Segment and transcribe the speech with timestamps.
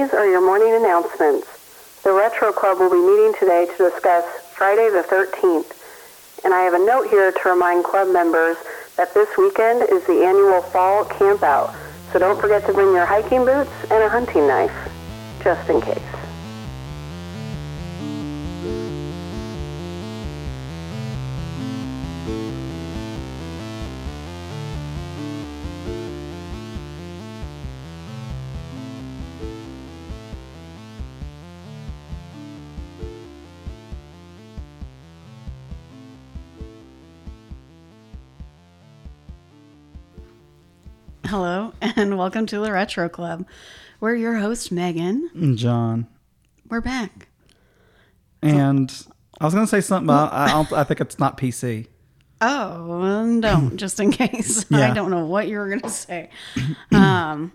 [0.00, 1.46] these are your morning announcements.
[2.04, 4.24] The Retro Club will be meeting today to discuss
[4.56, 5.76] Friday the 13th.
[6.42, 8.56] And I have a note here to remind club members
[8.96, 11.76] that this weekend is the annual fall campout.
[12.12, 14.72] So don't forget to bring your hiking boots and a hunting knife,
[15.44, 16.19] just in case.
[42.10, 43.46] And welcome to the Retro Club.
[44.00, 45.54] We're your host, Meghan.
[45.54, 46.08] John.
[46.68, 47.28] We're back.
[48.42, 48.92] And
[49.40, 51.86] I was going to say something about I, don't, I think it's not PC.
[52.40, 54.66] Oh, well, don't, just in case.
[54.72, 56.30] I don't know what you were going to say.
[56.90, 57.52] Um,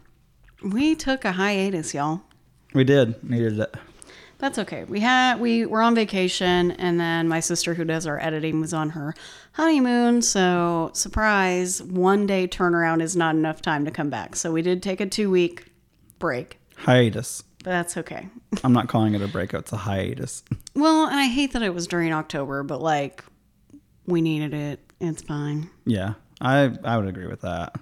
[0.64, 2.22] we took a hiatus, y'all.
[2.74, 3.30] We did.
[3.30, 3.76] Needed it.
[4.38, 4.84] That's okay.
[4.84, 8.74] We had we were on vacation, and then my sister, who does our editing, was
[8.74, 9.16] on her
[9.54, 10.22] honeymoon.
[10.22, 11.82] So, surprise!
[11.82, 14.36] One day turnaround is not enough time to come back.
[14.36, 15.72] So we did take a two week
[16.20, 17.44] break, Hiatus.
[17.64, 18.28] but that's okay.
[18.64, 19.62] I'm not calling it a breakup.
[19.62, 20.44] It's a hiatus.
[20.76, 23.24] Well, and I hate that it was during October, but like
[24.06, 24.80] we needed it.
[25.00, 25.70] It's fine.
[25.86, 27.76] Yeah, I I would agree with that.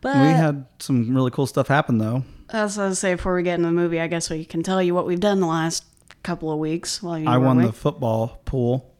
[0.00, 2.22] But we had some really cool stuff happen though.
[2.50, 4.82] As I was say before we get in the movie, I guess we can tell
[4.82, 5.84] you what we've done the last
[6.22, 7.02] couple of weeks.
[7.02, 7.66] While you I won away.
[7.66, 8.94] the football pool.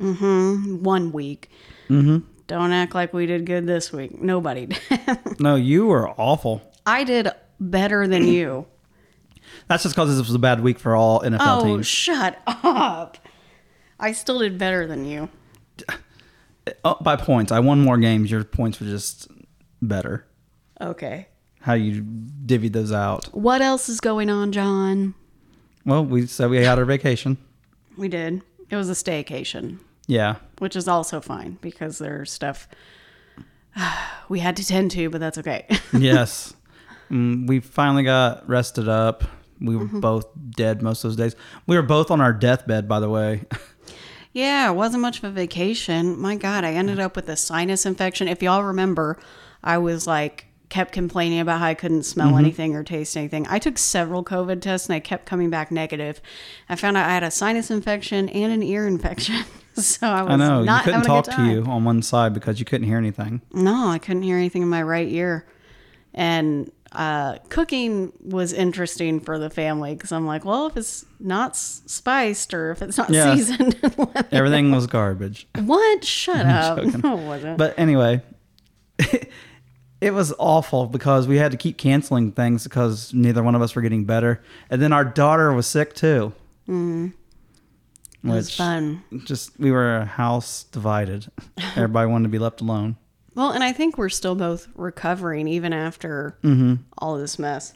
[0.00, 0.82] Mm-hmm.
[0.82, 1.50] One week.
[1.88, 2.18] Mm-hmm.
[2.48, 4.20] Don't act like we did good this week.
[4.20, 5.40] Nobody did.
[5.40, 6.60] No, you were awful.
[6.84, 7.28] I did
[7.60, 8.66] better than you.
[9.68, 11.86] That's just because this was a bad week for all NFL Oh, teams.
[11.86, 13.18] shut up.
[14.00, 15.28] I still did better than you.
[16.84, 18.30] Oh, by points, I won more games.
[18.30, 19.28] Your points were just
[19.80, 20.26] better.
[20.80, 21.28] Okay.
[21.62, 22.02] How you
[22.46, 23.26] divvied those out.
[23.34, 25.14] What else is going on, John?
[25.86, 27.38] Well, we said we had our vacation.
[27.96, 28.42] We did.
[28.70, 32.66] It was a staycation, Yeah, which is also fine because there's stuff
[34.28, 35.66] we had to tend to, but that's okay.
[35.92, 36.54] yes.
[37.10, 39.24] Mm, we finally got rested up.
[39.60, 39.94] We Mm-hmm.
[39.96, 40.26] were both
[40.56, 41.36] dead most of those days.
[41.66, 43.44] We were both on our deathbed, by the way.
[44.34, 46.18] Yeah, it wasn't much of a vacation.
[46.18, 48.28] My God, I ended up with a sinus infection.
[48.28, 49.18] If y'all remember,
[49.62, 52.38] I was like, kept complaining about how I couldn't smell Mm-hmm.
[52.38, 53.46] anything or taste anything.
[53.48, 56.20] I took several COVID tests and I kept coming back negative.
[56.68, 59.44] I found out I had a sinus infection and an ear infection.
[59.74, 60.62] so I was I know.
[60.62, 63.42] You couldn't talk to you on one side because you couldn't hear anything.
[63.52, 65.46] No, I couldn't hear anything in my right ear.
[66.14, 71.50] And uh, cooking was interesting for the family because I'm like, well, if it's not
[71.52, 73.34] s- spiced or if it's not Yeah.
[73.34, 73.76] seasoned,
[74.32, 75.46] Everything was garbage.
[75.58, 76.04] What?
[76.04, 76.78] Shut up.
[76.78, 77.00] joking.
[77.02, 77.58] No, it wasn't.
[77.58, 78.20] But anyway,
[80.02, 83.74] it was awful because we had to keep canceling things because neither one of us
[83.76, 84.42] were getting better.
[84.68, 86.32] And then our daughter was sick too.
[86.68, 87.12] Mm.
[88.24, 89.02] it was fun.
[89.24, 91.26] Just, we were a house divided.
[91.76, 92.96] Everybody wanted to be left alone.
[93.34, 96.36] Well, and I think we're still both recovering even after
[96.98, 97.72] all of this mess.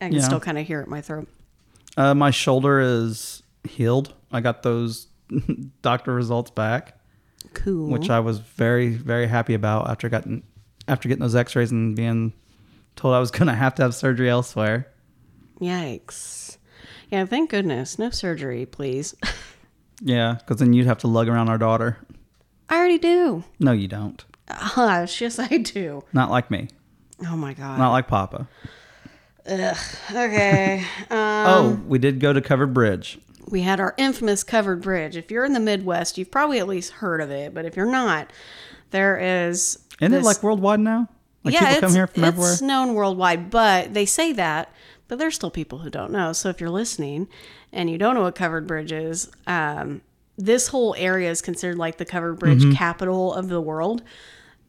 [0.00, 0.20] I can Yeah.
[0.22, 1.28] still kind of hear it in my throat.
[1.96, 4.14] Uh, my shoulder is healed.
[4.30, 5.06] I got those
[5.82, 6.94] doctor results back.
[7.54, 7.88] Cool.
[7.88, 10.42] which I was very very happy about after getting
[10.88, 12.32] after getting those X-rays and being
[12.96, 14.88] told I was gonna have to have surgery elsewhere.
[15.60, 16.56] Yikes.
[17.10, 17.98] Yeah, thank goodness.
[17.98, 19.14] No surgery, please.
[20.00, 21.98] Yeah, because then you'd have to lug around our daughter.
[22.68, 23.42] I already do.
[23.58, 24.24] No, you don't.
[24.48, 25.20] Hush.
[25.20, 26.04] Yes, I do.
[26.12, 26.68] Not like me.
[27.26, 27.80] Oh my God.
[27.80, 28.48] Not like Papa.
[29.44, 29.76] Ugh.
[30.12, 30.84] Okay.
[31.10, 31.16] um,
[31.48, 33.18] oh, we did go to Covered Bridge.
[33.48, 35.16] we had our infamous covered bridge.
[35.16, 37.52] If you're in the Midwest, you've probably at least heard of it.
[37.52, 38.32] But if you're not,
[38.92, 39.18] there
[39.48, 39.80] is.
[40.00, 41.08] Isn't it like worldwide now?
[41.44, 42.52] Like yeah, people come here from everywhere.
[42.52, 42.86] it's everywhere.
[42.86, 44.72] known worldwide, but they say that,
[45.06, 46.32] but there's still people who don't know.
[46.32, 47.28] So if you're listening
[47.72, 50.02] and you don't know what covered bridge is, um,
[50.36, 52.72] this whole area is considered like the covered bridge Mm-hmm.
[52.72, 54.02] capital of the world.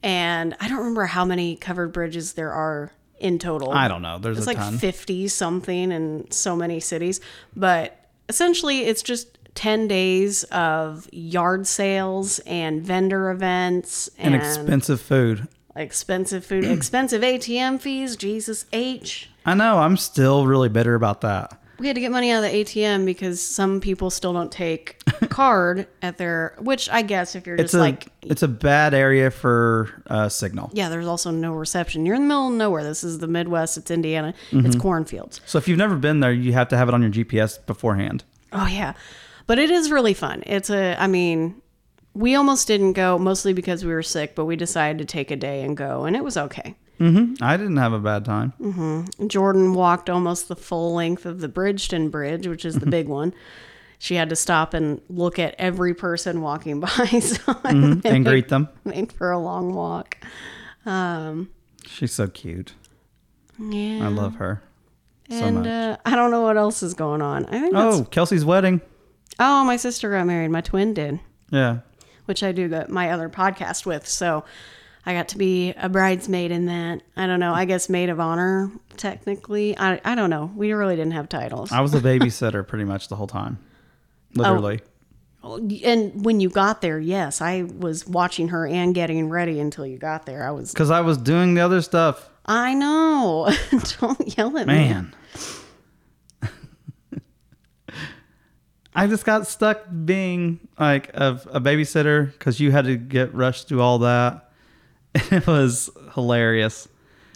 [0.03, 3.71] And I don't remember how many covered bridges there are in total.
[3.71, 4.17] I don't know.
[4.17, 4.77] There's It's like ton.
[4.77, 7.19] 50 something in so many cities.
[7.55, 7.99] But
[8.29, 15.49] essentially, it's just 10 days of yard sales and vendor events and expensive food.
[15.75, 18.15] expensive food, expensive ATM fees.
[18.15, 19.29] Jesus H.
[19.45, 19.79] I know.
[19.79, 21.59] I'm still really bitter about that.
[21.77, 25.01] We had to get money out of the ATM because some people still don't take
[25.29, 26.55] card at their.
[26.59, 30.29] Which I guess if you're It's just a like, it's a bad area for uh,
[30.29, 30.69] signal.
[30.73, 32.05] yeah, there's also no reception.
[32.05, 32.83] You're in the middle of nowhere.
[32.83, 33.77] This is the Midwest.
[33.77, 34.33] It's Indiana.
[34.51, 34.79] It's Mm-hmm.
[34.79, 35.41] cornfields.
[35.45, 38.23] So if you've never been there, you have to have it on your GPS beforehand.
[38.53, 38.93] Oh yeah,
[39.49, 40.43] but it is really fun.
[40.45, 40.95] It's a.
[41.01, 41.59] I mean,
[42.13, 45.35] we almost didn't go mostly because we were sick, but we decided to take a
[45.35, 46.75] day and go, and it was okay.
[46.99, 48.53] hmm I didn't have a bad time.
[49.25, 53.33] Jordan walked almost the full length of the Bridgeton Bridge, which is the big one.
[53.97, 56.87] She had to stop and look at every person walking by.
[56.87, 58.69] So Mhm, and greet them.
[58.85, 60.15] made for a long walk.
[60.85, 61.49] Um,
[61.87, 62.75] She's so cute.
[63.57, 64.05] yeah.
[64.05, 64.61] I love her
[65.29, 67.45] and uh, I don't know what else is going on.
[67.47, 68.81] I think oh, Kelsey's wedding.
[69.39, 70.51] Oh, my sister got married.
[70.51, 71.19] My twin did,
[71.49, 71.79] Yeah.
[72.25, 74.07] which I do the, my other podcast with.
[74.07, 74.43] So
[75.05, 77.01] I got to be a bridesmaid in that.
[77.15, 77.53] I don't know.
[77.53, 79.77] I guess maid of honor, technically.
[79.77, 80.51] I, I don't know.
[80.55, 81.71] We really didn't have titles.
[81.71, 83.57] I was a babysitter pretty much the whole time.
[84.37, 84.41] Oh.
[84.41, 84.81] Literally.
[85.41, 89.85] Oh, And when you got there, yes, I was watching her and getting ready until
[89.87, 90.45] you got there.
[90.45, 92.29] I was, Because I was doing the other stuff.
[92.45, 93.49] I know.
[94.01, 94.73] don't yell at me.
[94.73, 95.15] Man.
[99.03, 103.67] I just got stuck being like a, a babysitter because you had to get rushed
[103.67, 104.49] through all that.
[105.31, 106.87] It was hilarious.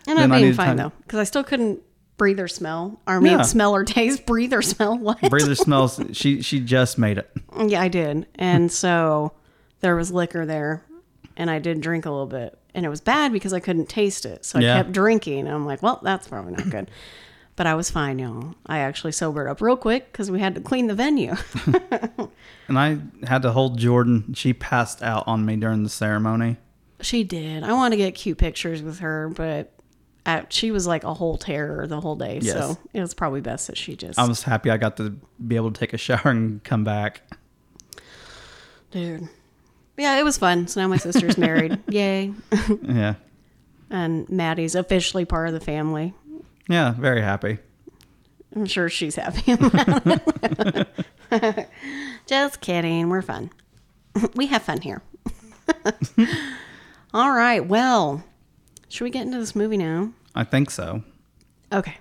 [0.08, 1.82] And Then I'm being fine though, because I still couldn't
[2.18, 3.00] breathe or smell.
[3.08, 3.42] Or I mean, Yeah.
[3.44, 4.98] smell or taste, breathe or smell.
[4.98, 5.20] What?
[5.30, 6.00] Breather smells.
[6.14, 7.30] She she just made it.
[7.68, 8.28] Yeah, I did.
[8.36, 9.32] And so
[9.80, 10.84] there was liquor there,
[11.38, 12.58] and I did drink a little bit.
[12.76, 14.46] And it was bad because I couldn't taste it.
[14.46, 14.76] So I Yeah.
[14.78, 15.42] kept drinking.
[15.48, 16.90] And I'm like, well, that's probably not good.
[17.56, 18.56] But I was fine, y'all.
[18.66, 21.36] I actually sobered up real quick because we had to clean the venue.
[22.70, 22.98] And I
[23.28, 24.34] had to hold Jordan.
[24.36, 26.56] She passed out on me during the ceremony.
[27.02, 27.62] she did.
[27.62, 29.74] I wanted to get cute pictures with her, but
[30.26, 32.40] uh she was like a whole terror the whole day.
[32.42, 32.54] Yes.
[32.54, 34.18] So it was probably best that she just.
[34.18, 35.10] I was happy I got to
[35.46, 37.22] be able to take a shower and come back.
[38.92, 39.28] Dude.
[39.98, 40.68] Yeah, it was fun.
[40.68, 41.78] So now my sister's married.
[41.90, 42.34] Yay.
[42.82, 43.16] Yeah.
[43.90, 46.14] and Maddie's officially part of the family.
[46.70, 47.60] Yeah, very happy.
[48.56, 50.04] I'm sure she's happy about
[51.32, 51.70] it.
[52.28, 53.10] Just kidding.
[53.10, 53.50] We're fun.
[54.36, 55.02] We have fun here.
[57.16, 57.66] All right.
[57.66, 58.24] Well,
[58.88, 60.14] should we get into this movie now?
[60.36, 61.04] I think so.
[61.72, 61.98] Okay.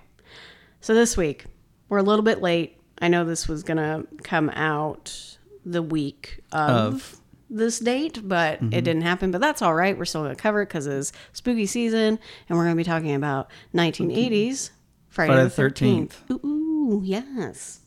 [0.79, 1.45] So this week,
[1.89, 2.77] we're a little bit late.
[3.01, 7.19] I know this was going to come out the week of, Of.
[7.49, 8.69] This date, but it mm-hmm.
[8.69, 9.31] didn't happen.
[9.31, 9.97] But that's all right.
[9.97, 12.19] We're still going to cover it because it's spooky season,
[12.49, 14.71] and we're going to be talking about 1980s
[15.09, 16.13] Friday, Friday the the 13th.
[16.27, 16.43] 13th.
[16.45, 17.81] Ooh, ooh, yes.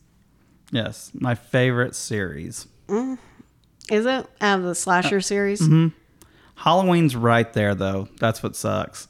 [0.71, 2.67] Yes, my favorite series.
[2.89, 3.19] Mm.
[3.91, 5.61] Is it out of the slasher uh, series?
[5.61, 5.89] Mm-hmm.
[6.57, 8.09] Halloween's right there though.
[8.19, 9.09] That's what sucks.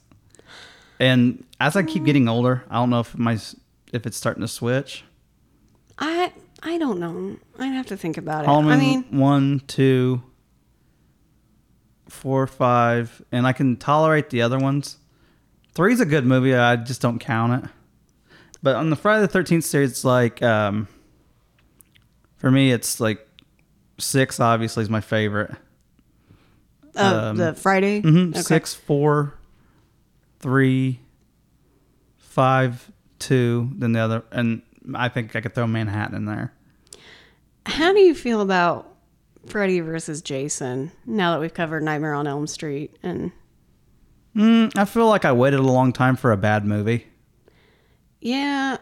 [0.98, 2.06] And as I keep mm.
[2.06, 3.38] getting older, I don't know if my
[3.92, 5.04] if it's starting to switch.
[5.98, 6.32] I
[6.62, 7.36] I don't know.
[7.58, 8.46] I'd have to think about it.
[8.46, 10.22] Halloween I mean, one, two,
[12.08, 14.98] four, five, and I can tolerate the other ones.
[15.74, 16.54] Three's a good movie.
[16.54, 17.70] I just don't count it.
[18.62, 20.88] But on the Friday the Thirteenth series, it's like um,
[22.36, 23.26] for me, it's like
[23.98, 24.40] six.
[24.40, 25.52] Obviously, is my favorite.
[26.96, 28.00] uh, um, the Friday.
[28.00, 28.40] hmm Okay.
[28.40, 29.34] Six, four,
[30.40, 31.00] three,
[32.18, 34.62] five, two, then the other, and
[34.94, 36.52] I think I could throw Manhattan in there.
[37.66, 38.95] How do you feel about
[39.46, 42.96] Freddy versus Jason now that we've covered Nightmare on Elm Street?
[43.02, 43.32] And
[44.34, 47.06] Mm, I feel like I waited a long time for a bad movie.
[48.20, 48.76] yeah,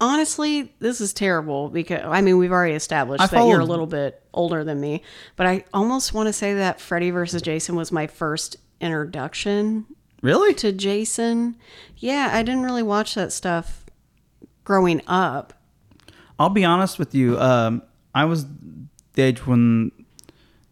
[0.00, 3.86] honestly, this is terrible because I mean we've already established I that you're a little
[3.86, 5.02] bit older than me,
[5.36, 9.86] but I almost want to say that Freddy versus Jason was my first introduction
[10.22, 10.54] Really?
[10.54, 11.56] to Jason.
[11.98, 13.84] Yeah, I didn't really watch that stuff
[14.64, 15.52] growing up.
[16.38, 17.38] I'll be honest with you.
[17.38, 17.82] Um,
[18.14, 18.46] I was
[19.12, 19.92] the age when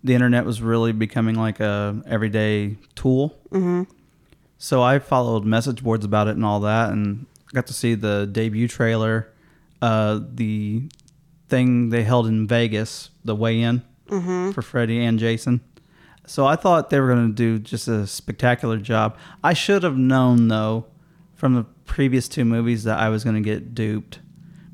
[0.05, 3.39] the internet was really becoming like a everyday tool.
[3.51, 3.83] Mm-hmm.
[4.59, 8.29] So I followed message boards about it and all that, and got to see the
[8.31, 9.33] debut trailer,
[9.81, 10.89] uh, the
[11.49, 13.83] thing they held in Vegas, the weigh-in
[14.53, 15.61] for Freddy and Jason.
[16.27, 19.17] So I thought they were going to do just a spectacular job.
[19.43, 20.87] I should have known though
[21.35, 24.21] from the previous two movies that I was going to get duped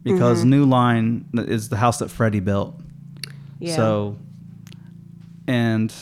[0.03, 2.79] because New Line is the house that Freddy built.
[3.59, 3.77] Yeah.
[3.77, 4.19] So,
[5.49, 5.93] and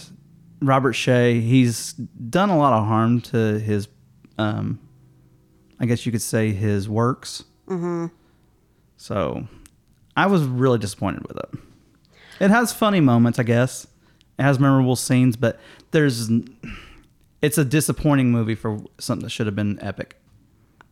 [0.61, 3.89] Robert Shaye, he's done a lot of harm to his,
[4.37, 4.81] um,
[5.79, 7.45] I guess you could say his works.
[7.69, 8.07] Mm-hmm.
[8.97, 9.47] So,
[10.17, 11.61] I was really disappointed with it.
[12.41, 13.87] It has funny moments, I guess.
[14.39, 15.61] It has memorable scenes, but
[15.93, 16.29] there's,
[17.41, 20.21] it's a disappointing movie for something that should have been epic.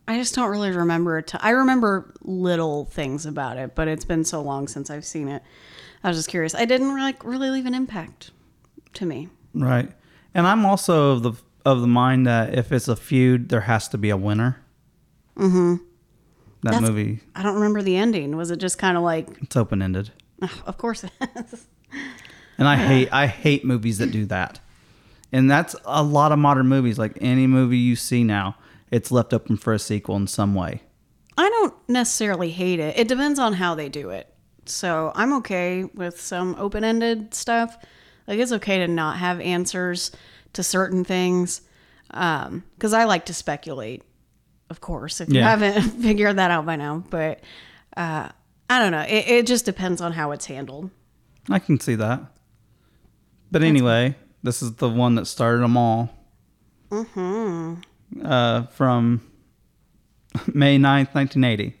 [0.07, 1.33] I just don't really remember it.
[1.43, 5.43] I remember little things about it, but it's been so long since I've seen it.
[6.03, 6.55] I was just curious.
[6.55, 8.31] I didn't like really leave an impact
[8.95, 9.29] to me.
[9.53, 9.91] Right.
[10.33, 11.33] And I'm also of the
[11.65, 14.61] of the mind that if it's a feud, there has to be a winner.
[15.37, 15.75] Mm-hmm.
[16.63, 18.35] That That's- movie, I don't remember the ending.
[18.37, 20.11] Was it just kind of like, it's open ended.
[20.41, 21.11] "Ugh, of course it
[21.51, 21.67] is.
[22.57, 24.61] And I hate I hate movies that do that.
[25.33, 26.97] And that's a lot of modern movies.
[26.97, 28.55] Like any movie you see now,
[28.91, 30.81] it's left open for a sequel in some way.
[31.37, 32.97] I don't necessarily hate it.
[32.97, 34.33] It depends on how they do it.
[34.65, 37.77] So I'm okay with some open ended stuff.
[38.27, 40.11] Like it's okay to not have answers
[40.53, 41.61] to certain things.
[42.09, 44.03] Because I like to speculate,
[44.69, 45.49] of course, if you Yeah.
[45.49, 47.03] haven't figured that out by now.
[47.09, 47.41] But
[47.97, 48.29] uh,
[48.69, 49.01] I don't know.
[49.01, 50.89] It, it just depends on how it's handled.
[51.49, 52.21] I can see that.
[53.51, 56.09] But anyway, this is the one that started them all.
[56.89, 57.75] Mm-hmm.
[58.23, 59.21] Uh, from
[60.53, 61.75] May 9th, 1980.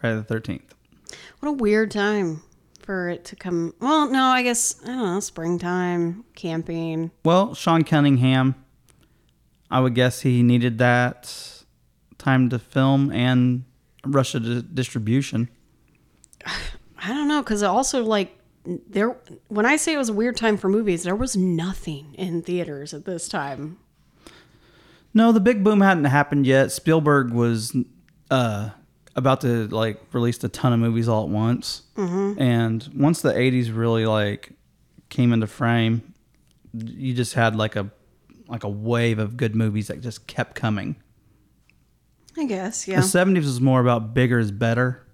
[0.00, 0.60] Friday the 13th.
[1.40, 2.42] What a weird time
[2.84, 3.74] for it to come.
[3.80, 7.10] Well, no, I guess, I don't know, springtime, camping.
[7.24, 8.54] Well, Sean Cunningham,
[9.70, 11.62] I would guess he needed that
[12.18, 13.64] time to film and
[14.04, 15.48] rush to di- distribution.
[16.46, 19.14] I don't know because also like there
[19.48, 22.94] when I say it was a weird time for movies, there was nothing in theaters
[22.94, 23.78] at this time.
[25.12, 26.72] No, the big boom hadn't happened yet.
[26.72, 27.76] Spielberg was
[28.30, 28.70] uh,
[29.16, 32.40] about to like release a ton of movies all at once, mm-hmm.
[32.40, 34.52] and once the '80s really like
[35.08, 36.14] came into frame,
[36.72, 37.90] you just had like a
[38.48, 40.96] like a wave of good movies that just kept coming.
[42.36, 43.00] I guess, yeah.
[43.00, 45.06] The '70s was more about bigger is better,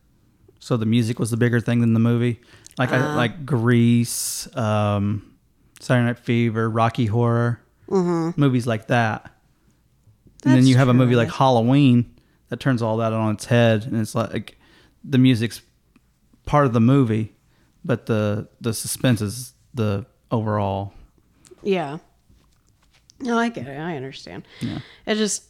[0.59, 2.41] so the music was the bigger thing than the movie.
[2.79, 5.37] Like I, like Grease, um,
[5.81, 7.61] Saturday Night Fever, Rocky Horror,
[8.37, 9.31] movies like that.
[10.47, 11.31] and then you have a movie like.
[11.31, 12.15] Halloween
[12.51, 14.59] that turns all that on its head, and it's like
[15.03, 15.63] the music's
[16.47, 17.33] part of the movie,
[17.85, 20.93] but the the suspense is the overall.
[21.63, 21.99] Yeah.
[23.21, 23.79] No, I get it.
[23.79, 24.45] I understand.
[24.63, 25.45] It just,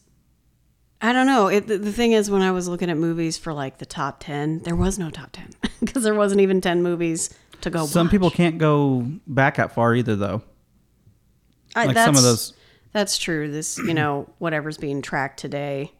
[1.00, 1.46] I don't know.
[1.46, 4.18] It, the, the thing is, when I was looking at movies for like the top
[4.18, 8.06] 10, there was no top 10 because there wasn't even 10 movies to go Some
[8.06, 8.10] watch.
[8.10, 10.42] people can't go back that far either, though.
[11.76, 12.54] I, like some of those-
[12.92, 13.48] That's true.
[13.52, 15.92] This, you know, whatever's being tracked today.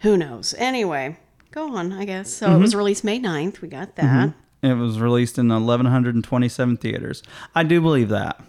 [0.00, 0.54] Who knows?
[0.58, 1.16] Anyway,
[1.50, 2.32] go on, I guess.
[2.32, 2.56] So Mm-hmm.
[2.56, 3.60] it was released May 9th.
[3.60, 4.34] We got that.
[4.62, 7.22] It was released in 1,127 theaters.
[7.54, 8.42] I do believe that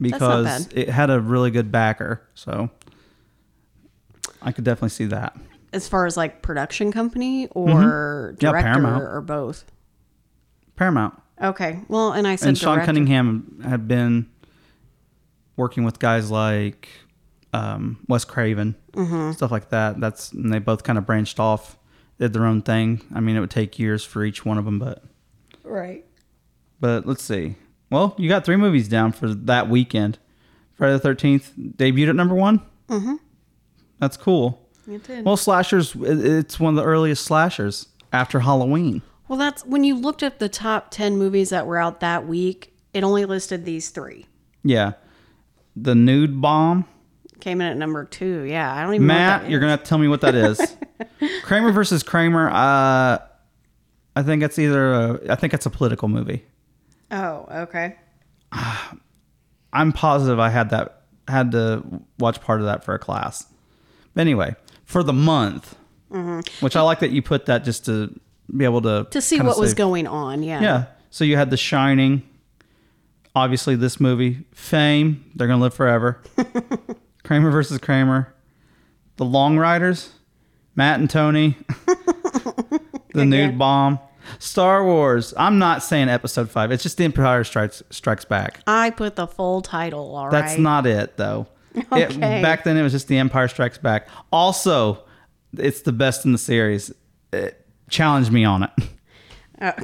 [0.00, 2.22] because it had a really good backer.
[2.34, 2.70] So
[4.42, 5.36] I could definitely see that.
[5.72, 8.44] As far as like production company or Mm-hmm.
[8.44, 9.02] Yeah, Paramount.
[9.02, 9.64] or both.
[10.76, 11.20] Paramount.
[11.42, 11.80] Okay.
[11.88, 12.86] Well, and I said and Sean director.
[12.86, 14.30] Cunningham had been
[15.56, 16.88] working with guys like
[17.56, 19.32] um, Wes Craven, Mm-hmm.
[19.32, 20.00] stuff like that.
[20.00, 21.76] That's and they both kind of branched off,
[22.18, 23.00] did their own thing.
[23.14, 25.02] I mean, it would take years for each one of them, but
[25.64, 26.04] Right.
[26.80, 27.56] but let's see.
[27.90, 30.18] Well, you got three movies down for that weekend.
[30.74, 32.60] Friday the Thirteenth debuted at number one.
[32.88, 33.14] Mm-hmm.
[33.98, 34.68] That's cool.
[34.88, 35.24] It did.
[35.24, 35.94] Well, slashers.
[35.98, 39.02] It's one of the earliest slashers after Halloween.
[39.28, 42.72] Well, that's when you looked at the top 10 movies that were out that week,
[42.94, 44.26] it only listed these three.
[44.62, 44.92] Yeah,
[45.74, 46.84] the nude bomb.
[47.40, 48.42] Came in at number two.
[48.42, 50.76] Yeah, I don't even Matt, you're gonna have to tell me what that is.
[51.42, 52.48] Kramer versus Kramer.
[52.48, 53.18] Uh,
[54.16, 54.92] I think it's either.
[54.92, 56.44] A, I think it's a political movie.
[57.10, 57.96] Oh, okay.
[59.72, 61.82] I'm positive I had that had to
[62.18, 63.46] watch part of that for a class.
[64.14, 65.76] But anyway, for the month,
[66.60, 68.18] which I like that you put that just to
[68.56, 69.10] be able to Mm-hmm.
[69.10, 70.42] To see what was going on.
[70.42, 70.62] Yeah.
[70.62, 70.84] Yeah.
[71.10, 72.22] So you had The Shining.
[73.34, 75.30] Obviously, this movie, Fame.
[75.34, 76.22] They're gonna live forever.
[77.26, 78.32] Kramer versus Kramer.
[79.16, 80.10] The Long Riders.
[80.76, 81.56] Matt and Tony.
[83.14, 83.98] the Nude Bomb.
[84.38, 85.34] Star Wars.
[85.36, 86.70] I'm not saying Episode Five.
[86.70, 88.60] It's just The Empire Strikes Strikes Back.
[88.66, 90.30] I put the full title, All right.
[90.32, 91.46] That's not it though.
[91.92, 92.40] It, Okay.
[92.40, 94.08] back then, it was just The Empire Strikes Back.
[94.32, 95.04] Also,
[95.58, 96.90] it's the best in the series.
[97.34, 98.70] It, challenge me on it.
[99.60, 99.72] Oh.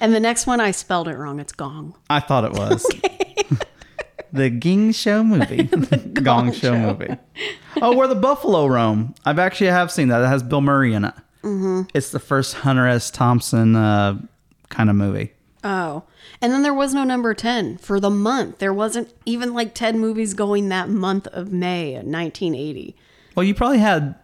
[0.00, 1.40] And the next one, I spelled it wrong.
[1.40, 1.96] It's Gong.
[2.08, 2.86] I thought it was.
[4.32, 5.64] The Ging Show movie.
[6.12, 6.78] Gong, Show, Show.
[6.78, 7.16] movie.
[7.80, 9.14] Oh, where the buffalo roam.
[9.24, 10.22] I've actually have seen that.
[10.22, 11.14] It has Bill Murray in it.
[11.42, 11.82] Mm-hmm.
[11.94, 13.10] It's the first Hunter S.
[13.10, 14.18] Thompson uh,
[14.68, 15.32] kind of movie.
[15.64, 16.04] Oh.
[16.40, 18.58] And then there was no number 10 for the month.
[18.58, 22.96] There wasn't even like 10 movies going that month of May of 1980.
[23.34, 24.14] Well, you probably had,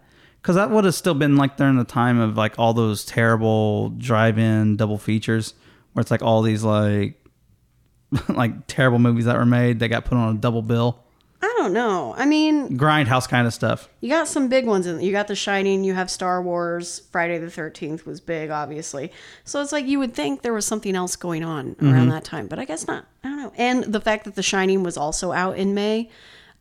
[0.41, 3.89] because that would have still been like during the time of like all those terrible
[3.89, 5.53] drive-in double features,
[5.93, 7.21] where it's like all these like,
[8.29, 10.99] like terrible movies that were made that got put on a double bill,
[11.41, 12.13] I don't know.
[12.17, 13.87] I mean, grindhouse kind of stuff.
[14.01, 17.37] you got some big ones in You got The Shining, you have Star Wars, Friday
[17.37, 19.11] the 13th was big, obviously.
[19.43, 22.47] So it's like you would think there was something else going on around that time,
[22.47, 23.05] but I guess not.
[23.23, 23.53] I don't know.
[23.57, 26.09] And the fact that The Shining was also out in May,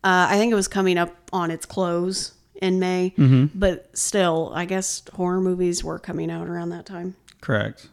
[0.03, 3.15] uh, I think it was coming up on its close in May,
[3.55, 7.17] but still, I guess horror movies were coming out around that time.
[7.41, 7.89] Correct.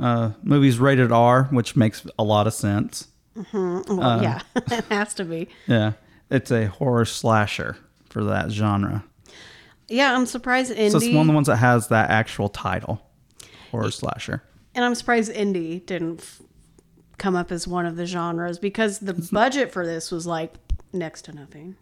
[0.00, 3.08] Uh, movies rated R, which makes a lot of sense.
[3.52, 5.48] Well, yeah, it has to be.
[5.66, 5.92] Yeah,
[6.30, 7.76] it's a horror slasher.
[8.08, 9.04] for that genre.
[9.88, 10.90] Yeah, I'm surprised indie.
[10.90, 13.00] So it's one of the ones that has that actual title,
[13.70, 14.42] horror slasher.
[14.74, 16.42] and I'm surprised indie didn't f-
[17.16, 20.54] come up as one of the genres because the budget for this was like
[20.92, 21.76] next to nothing.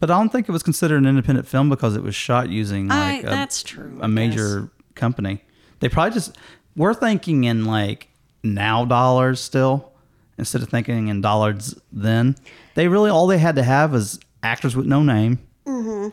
[0.00, 2.88] But I don't think it was considered an independent film because it was shot using
[2.88, 5.42] like a, that's true, I a major company.
[5.80, 6.36] They probably just
[6.76, 8.08] we're thinking in like
[8.42, 9.92] now dollars still
[10.38, 12.36] instead of thinking in dollars then.
[12.74, 16.08] They really all they had to have was actors with no name, Mm-hmm.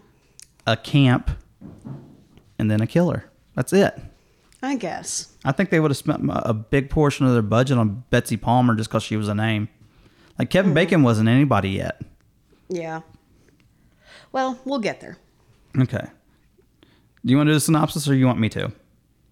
[0.67, 1.31] a camp,
[2.59, 3.25] and then a killer.
[3.55, 3.99] That's it.
[4.63, 5.33] I guess.
[5.43, 8.75] I think they would have spent a big portion of their budget on Betsy Palmer
[8.75, 9.67] just because she was a name.
[10.37, 10.49] Like.
[10.51, 11.99] Kevin Bacon wasn't anybody yet.
[12.69, 13.01] Yeah.
[14.31, 15.17] Well, we'll get there.
[15.77, 16.05] Okay.
[17.25, 18.71] Do you want to do the synopsis or you want me to?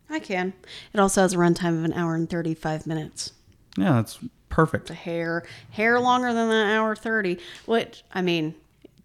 [0.09, 0.53] I can.
[0.93, 3.33] It also has a runtime of an hour and 35 minutes.
[3.77, 4.87] Yeah, that's perfect.
[4.87, 8.55] The hair, hair longer than an hour 30, which, I mean,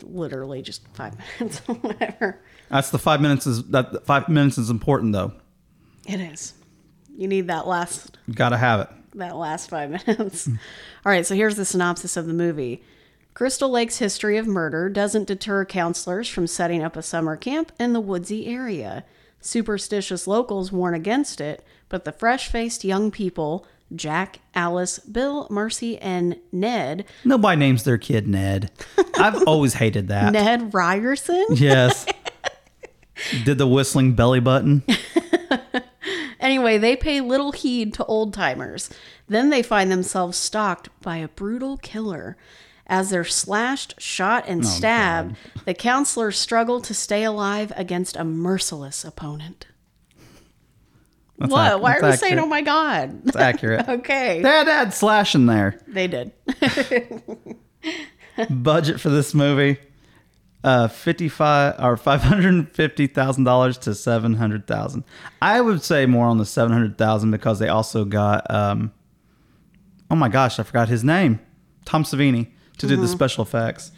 [0.03, 2.41] literally just five minutes or whatever.
[2.71, 5.33] That's the five minutes is that five minutes is important though.
[6.07, 6.55] It is.
[7.17, 8.89] You need that last gotta have it.
[9.15, 10.49] that last five minutes.
[10.49, 10.57] All
[11.05, 12.83] right, so here's the synopsis of the movie.
[13.35, 17.93] Crystal Lake's history of murder doesn't deter counselors from setting up a summer camp in
[17.93, 19.05] the woodsy area.
[19.45, 25.99] Superstitious locals warn against it, but the fresh faced young people, Jack, Alice, Bill, Marcy,
[25.99, 28.71] and Ned, Nobody names their kid Ned.
[29.19, 30.33] I've always hated that.
[30.33, 32.07] Ned Ryerson, Yes.
[33.45, 34.83] Did the whistling belly button?
[36.41, 38.91] Anyway, they pay little heed to old timers.
[39.29, 42.37] Then they find themselves stalked by a brutal killer.
[42.87, 49.05] As they're slashed, shot, and stabbed, the counselors struggle to stay alive against a merciless
[49.05, 49.67] opponent.
[51.39, 51.73] That's what?
[51.73, 53.23] ac- Why are we saying, oh my God?
[53.27, 53.89] It's accurate.
[53.89, 54.43] okay.
[54.43, 55.81] They had to add slash in there.
[55.89, 56.33] they did.
[58.51, 59.79] Budget for this movie.
[60.63, 65.05] Uh, fifty-five or five hundred fifty thousand dollars to seven hundred thousand.
[65.43, 68.93] I would say more on the seven hundred thousand because they also got um.
[70.11, 71.39] Oh my gosh, I forgot his name.
[71.85, 72.97] Tom Savini to Mm-hmm.
[72.97, 73.93] do the special effects.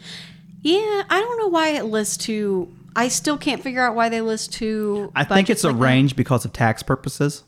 [0.61, 2.73] yeah, I don't know why it lists two.
[2.95, 5.11] I still can't figure out why they list two.
[5.15, 5.79] I think it's like that.
[5.81, 7.43] arranged because of tax purposes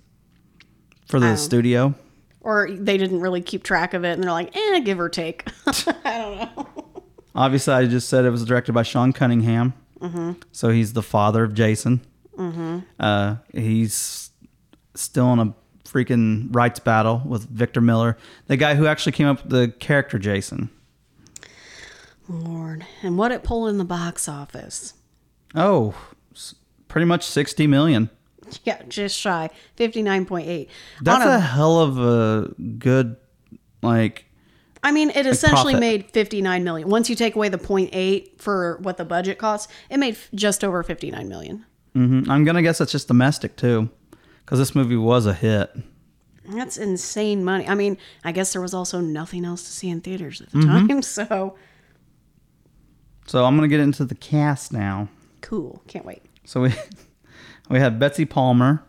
[1.07, 1.35] for the Oh.
[1.35, 1.95] studio.
[2.41, 5.47] Or they didn't really keep track of it and they're like, eh, give or take.
[5.67, 6.67] I don't know.
[7.35, 9.73] Obviously, I just said it was directed by Sean Cunningham.
[9.99, 10.33] Mm-hmm.
[10.51, 12.01] So he's the father of Jason.
[12.99, 14.29] Uh, he's
[14.95, 19.41] still in a freaking rights battle with Victor Miller, the guy who actually came up
[19.43, 20.69] with the character Jason.
[22.29, 22.85] Lord.
[23.03, 24.93] And what it pulled in the box office?
[25.55, 25.95] Oh,
[26.87, 28.09] pretty much 60 million.
[28.63, 29.51] Yeah, just shy.
[29.77, 30.67] 59.8.
[31.03, 33.15] That's On a hell of a good,
[33.83, 34.25] like,
[34.83, 35.79] I mean, it essentially profit.
[35.79, 36.89] made 59 million.
[36.89, 40.63] Once you take away the 0.8 for what the budget costs, it made f- just
[40.63, 41.63] over 59 million.
[41.95, 42.27] mhm.
[42.27, 43.89] I'm going to guess that's just domestic too,
[44.43, 45.69] because this movie was a hit.
[46.49, 47.67] That's insane money.
[47.67, 50.57] I mean, I guess there was also nothing else to see in theaters at the
[50.57, 50.87] Mm-hmm.
[50.87, 51.55] time, so
[53.29, 55.07] So I'm going to get into the cast now.
[55.41, 55.83] cool.
[55.87, 56.23] Can't wait.
[56.45, 56.73] So we
[57.69, 58.83] we have Betsy Palmer,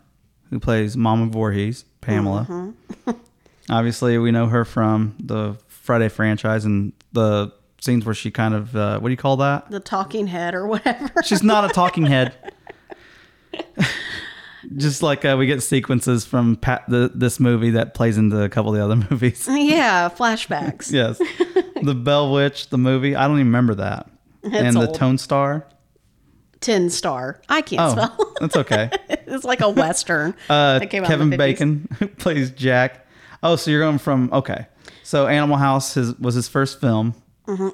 [0.49, 2.73] who plays Mama Voorhees, Pamela.
[3.69, 8.75] Obviously, we know her from the Friday franchise and the scenes where she kind of
[8.75, 9.69] uh, what do you call that?
[9.69, 11.21] The talking head or whatever.
[11.23, 12.33] She's not a talking head.
[14.75, 18.49] Just like uh, we get sequences from Pat, the, this movie that plays into a
[18.49, 19.47] couple of the other movies.
[19.47, 20.91] yeah, flashbacks.
[20.91, 21.19] yes,
[21.83, 23.15] the Bell Witch, the movie.
[23.15, 24.10] I don't even remember that.
[24.43, 24.87] And the.
[24.87, 25.65] Tone Star.
[26.59, 27.41] Tin Star.
[27.49, 28.33] I can't Oh, spell.
[28.39, 28.89] that's okay.
[29.09, 30.35] it's like a western.
[30.49, 31.39] Uh, that came out in Kevin the 50s.
[31.39, 33.07] Bacon who plays Jack.
[33.43, 34.67] Oh, so you're going from okay.
[35.03, 37.15] So Animal House his, was his first film.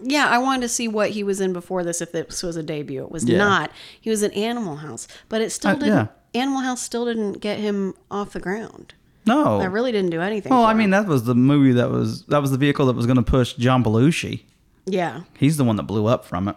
[0.02, 2.02] Yeah, I wanted to see what he was in before this.
[2.02, 3.38] If this was a debut, it was Yeah.
[3.38, 3.72] not.
[4.02, 5.88] He was in Animal House, but it still Uh, didn't.
[6.34, 6.42] yeah.
[6.42, 8.96] Animal House still didn't get him off the ground.
[9.28, 10.50] No, That really didn't do anything.
[10.52, 10.92] well, I mean him.
[10.92, 13.54] that was the movie that was that was the vehicle that was going to push
[13.56, 14.44] John Belushi.
[14.88, 16.56] Yeah, He's the one that blew up from it.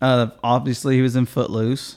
[0.00, 1.96] Uh, obviously, he was in Footloose.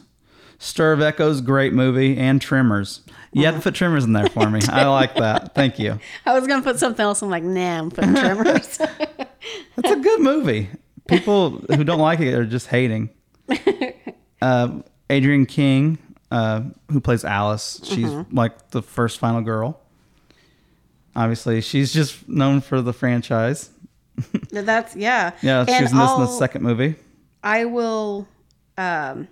[0.60, 3.02] Stir of Echoes, great movie, and Tremors.
[3.34, 4.62] You had to put Tremors in there for me.
[4.70, 5.54] I like that.
[5.56, 6.00] Thank you.
[6.26, 7.22] I was gonna put something else.
[7.22, 8.80] I'm like, nah, I'm putting Tremors.
[9.76, 10.70] It's a good movie.
[11.10, 13.10] People who don't like it are just hating.
[14.42, 15.98] Uh, Adrienne King,
[16.30, 19.80] uh, who plays Alice, she's like the first final girl.
[21.16, 23.70] Obviously, she's just known for the franchise.
[24.52, 25.32] That's yeah.
[25.42, 26.96] Yeah, she And was in this in the second movie.
[27.44, 28.28] I will
[28.78, 29.28] um,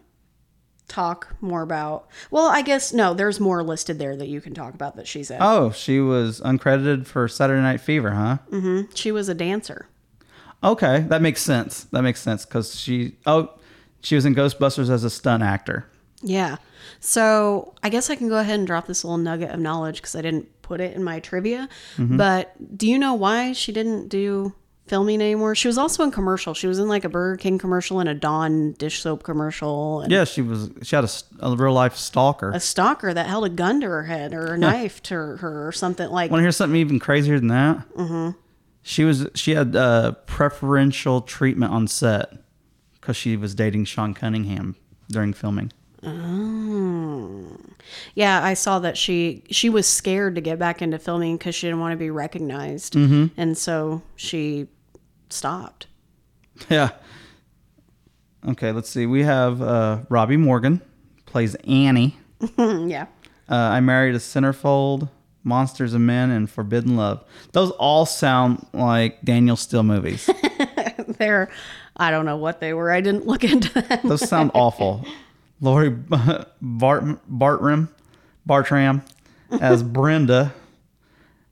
[0.88, 2.08] talk more about.
[2.30, 3.14] Well, I guess no.
[3.14, 5.38] There's more listed there that you can talk about that she's in.
[5.40, 8.38] Oh, she was uncredited for Saturday Night Fever, huh?
[8.52, 9.88] Mm hmm She was a dancer.
[10.64, 11.86] Okay, that makes sense.
[11.86, 13.50] That makes sense because she oh
[14.02, 15.88] she was in Ghostbusters as a stunt actor.
[16.22, 16.58] Yeah.
[17.00, 20.16] So I guess I can go ahead and drop this little nugget of knowledge because
[20.16, 21.68] I didn't put it in my trivia.
[21.98, 22.18] Mm-hmm.
[22.18, 24.54] But do you know why she didn't do
[24.92, 25.56] filming anymore?
[25.56, 26.54] She was also in commercial.
[26.54, 30.02] She was in like a Burger King commercial and a Dawn dish soap commercial.
[30.02, 30.70] And Yeah, she was.
[30.84, 32.52] She had a real life stalker.
[32.54, 35.72] A stalker that held a gun to her head or a knife to her or
[35.72, 36.30] something like.
[36.30, 37.78] Want to hear something even crazier than that?
[37.98, 38.38] Mm-hmm.
[38.84, 39.28] She was.
[39.36, 42.34] She had uh, preferential treatment on set
[43.00, 44.76] because she was dating Sean Cunningham
[45.10, 45.72] during filming.
[46.04, 47.58] Oh.
[48.16, 51.68] Yeah, I saw that she she was scared to get back into filming because she
[51.68, 53.28] didn't want to be recognized, Mm-hmm.
[53.40, 54.68] and so she
[55.34, 55.88] stopped.
[56.70, 56.90] Yeah.
[58.48, 59.06] Okay, let's see.
[59.06, 60.82] We have uh, Robbi Morgan
[61.26, 62.18] plays Annie.
[62.58, 63.06] yeah.
[63.50, 65.10] Uh, I married a centerfold,
[65.44, 67.24] Monsters of Men, and Forbidden Love.
[67.52, 70.30] Those all sound like Danielle Steel movies.
[71.08, 71.52] They're,
[71.98, 72.92] I don't know what they were.
[72.92, 74.00] I didn't look into them.
[74.04, 75.06] Those sound awful.
[75.62, 76.48] Laurie Bart,
[77.28, 77.90] Bartram,
[78.46, 79.04] Bartram
[79.60, 80.54] as Brenda.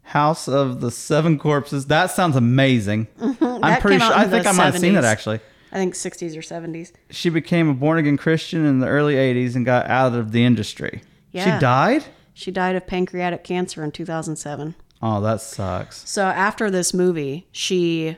[0.10, 1.86] House of the Seven Corpses.
[1.86, 3.08] That sounds amazing.
[3.19, 4.12] I'm pretty sure.
[4.12, 5.39] I think I might have seen it actually.
[5.72, 6.91] I think 60s or 70s.
[7.12, 10.43] She became a born again Christian in the early 80s and got out of the
[10.43, 11.04] industry.
[11.32, 11.43] Yeah.
[11.43, 12.06] She died?
[12.34, 14.74] She died of pancreatic cancer in 2007.
[15.04, 16.10] Oh, that sucks.
[16.10, 18.17] So after this movie, she,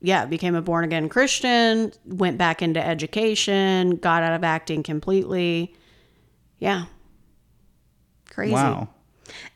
[0.00, 5.76] yeah, became a born again Christian, went back into education, got out of acting completely.
[6.58, 6.86] Yeah.
[8.30, 8.52] Crazy.
[8.52, 8.88] Wow.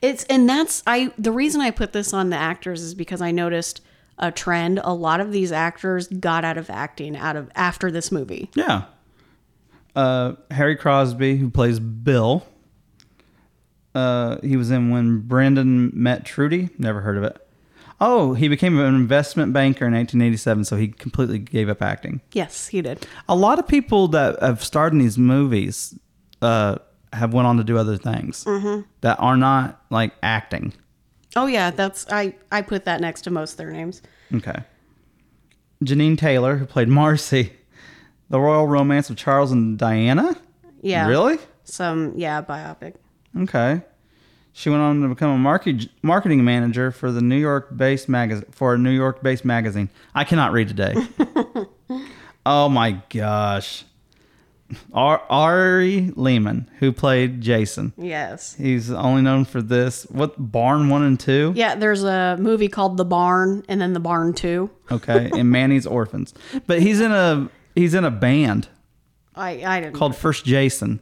[0.01, 3.31] It's and that's I the reason I put this on the actors is because I
[3.31, 3.81] noticed
[4.17, 4.79] a trend.
[4.83, 8.49] A lot of these actors got out of acting out of after this movie.
[8.55, 8.85] Yeah.
[9.95, 12.45] Uh, Harry Crosby, who plays Bill.
[13.93, 16.69] Uh, he was in When Brandon Met Trudy.
[16.77, 17.41] Never heard of it.
[18.01, 22.19] Oh, he became an investment banker in 1987, so he completely gave up acting.
[22.33, 23.07] Yes, he did.
[23.29, 25.97] A lot of people that have starred in these movies
[26.41, 26.77] uh,
[27.15, 28.81] have went on to do other things mm-hmm.
[29.01, 30.73] that are not like acting.
[31.35, 34.01] Oh yeah, that's I I put that next to most of their names.
[34.33, 34.63] Okay.
[35.83, 37.53] Jeannine Taylor, who played Marcy,
[38.29, 40.37] The Royal Romance of Charles and Diana.
[40.81, 41.07] Yeah.
[41.07, 41.37] Really?
[41.63, 42.95] Some yeah, biopic.
[43.37, 43.81] Okay.
[44.53, 48.73] She went on to become a market, marketing manager for the New York-based magazine for
[48.73, 49.89] a New York-based magazine.
[50.13, 50.95] I cannot read today.
[52.45, 53.83] oh my gosh.
[54.93, 57.93] Ar- Ari Lehman, who played Jason.
[57.97, 58.55] Yes.
[58.55, 60.03] He's only known for this.
[60.09, 61.53] What Barn One and Two?
[61.55, 64.69] Yeah, there's a movie called The Barn and then The Barn 2.
[64.91, 66.33] Okay, and Manny's Orphans.
[66.67, 68.67] But he's in a he's in a band
[69.35, 70.99] I I didn't called First Jason.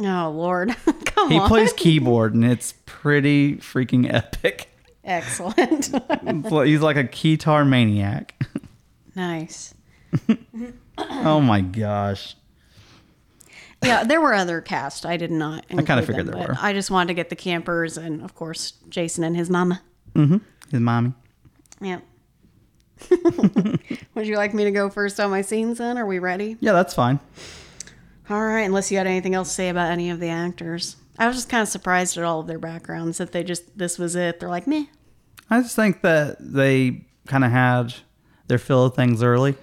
[0.00, 0.74] Oh lord.
[1.04, 1.48] Come He on.
[1.48, 4.68] plays keyboard and it's pretty freaking epic.
[5.04, 5.86] Excellent.
[6.66, 8.40] He's like a guitar maniac.
[9.16, 9.74] nice.
[10.96, 12.36] Oh my gosh.
[13.82, 15.04] Yeah, there were other cast.
[15.06, 15.64] I did not.
[15.70, 16.56] I kinda figured them, there were.
[16.60, 19.82] I just wanted to get the campers and of course Jason and his mama.
[20.14, 20.38] Mm-hmm.
[20.70, 21.12] His mommy.
[21.80, 22.00] Yeah.
[24.14, 25.98] Would you like me to go first on my scenes then?
[25.98, 26.56] Are we ready?
[26.60, 27.18] Yeah, that's fine.
[28.30, 30.96] All right, unless you had anything else to say about any of the actors.
[31.18, 33.98] I was just kind of surprised at all of their backgrounds that they just this
[33.98, 34.40] was it.
[34.40, 34.84] They're like, meh.
[35.50, 37.94] I just think that they kind of had
[38.46, 39.54] their fill of things early.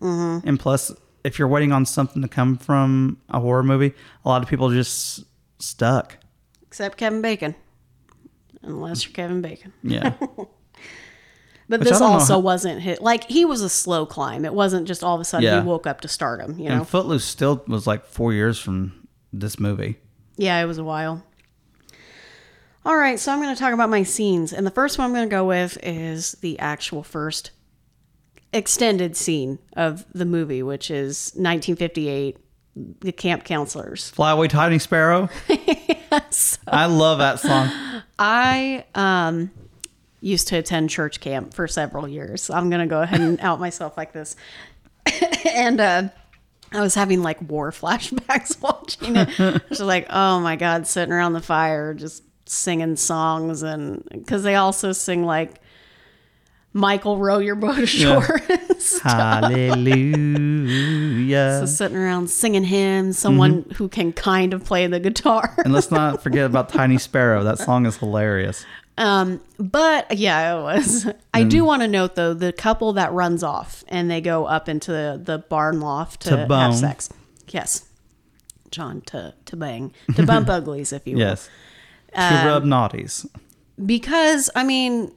[0.00, 0.48] Mm-hmm.
[0.48, 0.92] And plus,
[1.24, 4.70] if you're waiting on something to come from a horror movie, a lot of people
[4.70, 5.24] are just
[5.58, 6.16] stuck.
[6.62, 7.54] Except Kevin Bacon.
[8.62, 9.72] Unless you're Kevin Bacon.
[9.82, 10.14] Yeah.
[11.68, 14.44] But Which this also how- wasn't hit like he was a slow climb.
[14.44, 15.60] It wasn't just all of a sudden Yeah.
[15.62, 16.78] he woke up to stardom, you know.
[16.78, 20.00] and Footloose still was like four years from this movie.
[20.36, 21.24] Yeah, it was a while.
[22.84, 24.52] All right, so I'm going to talk about my scenes.
[24.52, 27.52] And the first one I'm going to go with is the actual first
[28.52, 32.38] extended scene of the movie, which is 1958,
[33.00, 34.10] The Camp Counselors.
[34.10, 35.28] Fly Away Tiny Sparrow.
[35.48, 36.58] yes.
[36.66, 37.70] I love that song.
[38.18, 39.50] I um,
[40.20, 42.42] used to attend church camp for several years.
[42.42, 44.36] So I'm going to go ahead and out myself like this.
[45.52, 46.08] and uh,
[46.72, 49.62] I was having like war flashbacks watching it.
[49.68, 53.62] Just like, oh my God, sitting around the fire, just singing songs.
[53.62, 55.59] And because they also sing like,
[56.72, 58.38] Michael, row your boat ashore.
[58.78, 59.02] stuff.
[60.22, 61.58] Hallelujah.
[61.60, 65.52] So sitting around singing hymns, someone who can kind of play the guitar.
[65.64, 67.42] and let's not forget about Tiny Sparrow.
[67.42, 68.64] That song is hilarious.
[68.98, 71.06] Um, but yeah, it was.
[71.32, 71.50] I Mm.
[71.50, 74.92] do want to note though the couple that runs off and they go up into
[74.92, 77.08] the, the barn loft to, To have sex.
[77.48, 77.86] Yes,
[78.70, 81.22] John to to bang to bump uglies if you will.
[81.22, 81.48] Yes.
[82.14, 83.26] To rub naughties.
[83.84, 85.12] Because I mean,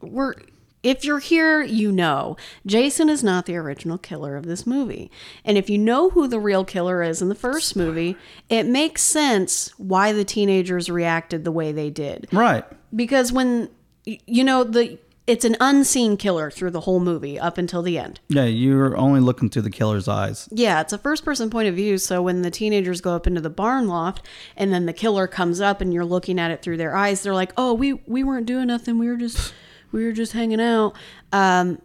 [0.00, 0.34] we're
[0.82, 5.10] if you're here, you know Jason is not the original killer of this movie.
[5.44, 8.16] And if you know who the real killer is in the first movie,
[8.48, 12.28] it makes sense why the teenagers reacted the way they did.
[12.32, 12.64] Right.
[12.94, 13.68] Because when
[14.04, 18.18] you know the it's an unseen killer through the whole movie up until the end.
[18.28, 20.48] Yeah, you're only looking through the killer's eyes.
[20.50, 21.98] Yeah, it's a first person point of view.
[21.98, 25.60] So when the teenagers go up into the barn loft and then the killer comes
[25.60, 28.46] up and you're looking at it through their eyes, they're like, "Oh, we we weren't
[28.46, 28.98] doing nothing.
[28.98, 29.52] We were just
[29.92, 30.94] we were just hanging out."
[31.32, 31.80] Um,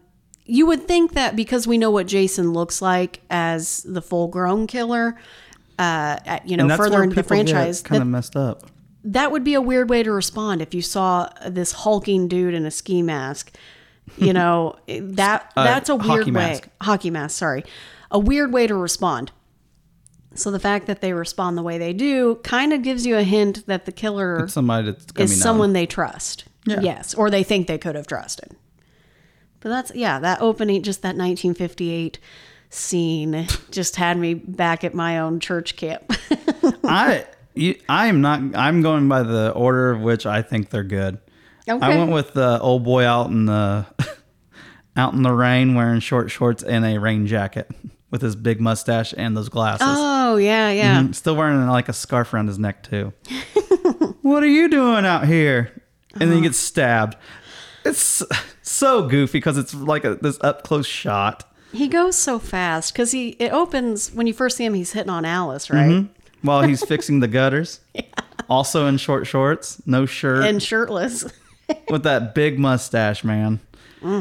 [0.46, 4.68] you would think that because we know what Jason looks like as the full grown
[4.68, 5.15] killer,
[5.80, 8.63] uh, at, you know, further into the franchise, kind that, of messed up.
[9.04, 12.65] that would be a weird way to respond if you saw this hulking dude in
[12.65, 13.56] a ski mask.
[14.18, 16.50] You know, that that's a weird hockey way.
[16.50, 16.70] mask.
[16.82, 17.63] Hockey mask, sorry.
[18.12, 19.32] A weird way to respond.
[20.36, 23.24] So the fact that they respond the way they do kind of gives you a
[23.24, 25.28] hint that the killer It's somebody is known.
[25.28, 26.44] someone they trust.
[26.65, 26.80] Yeah.
[26.82, 28.56] Yes, or they think they could have trusted.
[29.60, 32.19] But that's yeah, that opening just that 1958
[32.69, 36.12] scene just had me back at my own church camp.
[36.84, 38.41] I you, I am not.
[38.56, 41.19] I'm going by the order of which I think they're good.
[41.67, 43.86] I went with the old boy out in the
[44.95, 47.69] out in the rain wearing short shorts and a rain jacket
[48.12, 49.88] with his big mustache and those glasses.
[49.89, 51.01] oh, yeah, yeah.
[51.01, 53.13] Mm, Still wearing like a scarf around his neck too.
[54.21, 55.71] what are you doing out here?
[56.15, 56.30] And Uh-huh.
[56.32, 57.15] then he gets stabbed.
[57.84, 58.23] It's
[58.63, 61.43] so goofy because it's like a, this up close shot.
[61.71, 64.73] He goes so fast because he it opens when you first see him.
[64.73, 65.89] He's hitting on Alice, right?
[65.89, 66.47] Mm-hmm.
[66.47, 67.82] while he's fixing the gutters.
[68.49, 71.25] Also in short shorts, no shirt, And shirtless.
[71.89, 73.60] with that big mustache, man.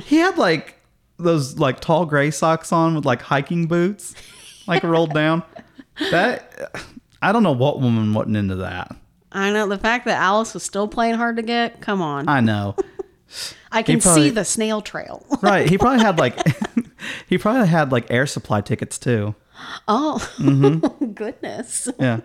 [0.05, 0.77] He had like
[1.19, 4.15] those like tall gray socks on with like hiking boots,
[4.67, 5.43] like rolled down.
[6.11, 6.75] That
[7.23, 8.97] I don't know what woman wasn't into that.
[9.35, 11.81] I know the fact that Alice was still playing hard to get.
[11.81, 12.77] Come on, I know,
[13.73, 15.27] I can probably- see the snail trail.
[15.43, 15.69] right?
[15.69, 16.39] He probably had like
[17.29, 19.35] he probably had like air supply tickets too.
[19.89, 21.13] oh Mm-hmm.
[21.13, 21.89] goodness.
[21.99, 22.21] Yeah.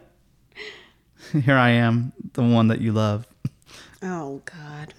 [1.43, 3.27] Here I am, the one that you love.
[4.01, 4.93] Oh God,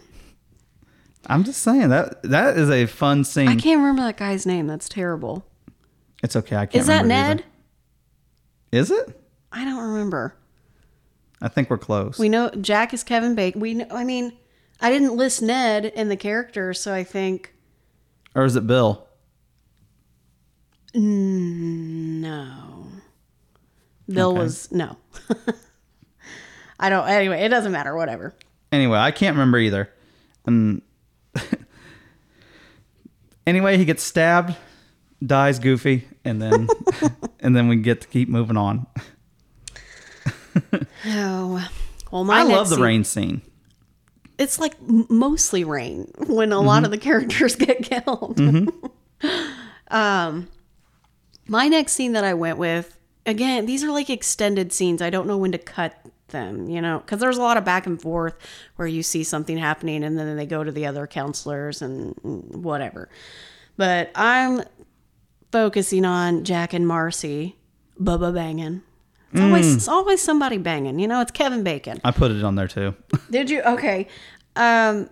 [1.26, 3.48] I'm just saying that that is a fun scene.
[3.48, 4.66] I can't remember that guy's name.
[4.66, 5.44] That's terrible.
[6.22, 6.56] It's okay.
[6.56, 6.80] I can't.
[6.80, 7.38] Is that Ned?
[7.40, 7.44] either.
[8.82, 9.18] Is it?
[9.52, 10.34] I don't remember.
[11.42, 12.18] I think we're close.
[12.18, 13.60] We know Jack is Kevin Bacon.
[13.60, 14.32] We know, I mean,
[14.80, 17.54] I didn't list Ned in the character, so I think
[18.34, 19.06] or is it Bill?
[20.94, 22.86] no.
[24.08, 24.38] Bill Okay.
[24.38, 24.96] was no.
[26.80, 27.06] I don't.
[27.08, 27.94] Anyway, it doesn't matter.
[27.94, 28.34] Whatever.
[28.72, 29.90] Anyway, I can't remember either.
[30.46, 30.82] Um,
[31.34, 31.66] and
[33.46, 34.56] anyway, he gets stabbed,
[35.24, 36.68] dies Goofy, and then
[37.40, 38.86] and then we get to keep moving on.
[41.06, 41.68] Oh,
[42.10, 43.42] well, my I love the scene- rain scene.
[44.38, 46.66] It's like mostly rain when a Mm-hmm.
[46.66, 48.40] lot of the characters get killed.
[49.88, 50.48] um,
[51.46, 52.96] my next scene that I went with
[53.26, 55.02] again, these are like extended scenes.
[55.02, 55.94] I don't know when to cut
[56.28, 58.34] them, you know, because there's a lot of back and forth
[58.76, 63.08] where you see something happening and then they go to the other counselors and whatever.
[63.76, 64.62] But I'm
[65.52, 67.56] focusing on Jack and Marcy,
[68.00, 68.82] Bubba banging.
[69.32, 70.98] It's always, it's always somebody banging.
[70.98, 72.00] You know, it's Kevin Bacon.
[72.04, 72.94] I put it on there too.
[73.30, 73.62] Did you?
[73.62, 74.08] Okay.
[74.56, 75.08] Um,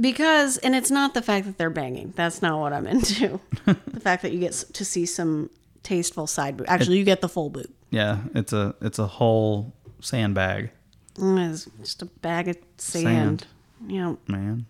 [0.00, 2.12] because, and it's not the fact that they're banging.
[2.16, 3.40] That's not what I'm into.
[3.64, 5.50] the fact that you get to see some
[5.82, 6.66] tasteful side boob.
[6.68, 7.66] Actually, you get the full boob.
[7.90, 10.70] yeah, it's a it's a whole sandbag,
[11.16, 13.46] Mm, It's just a bag of sand.
[13.88, 14.66] You know, man.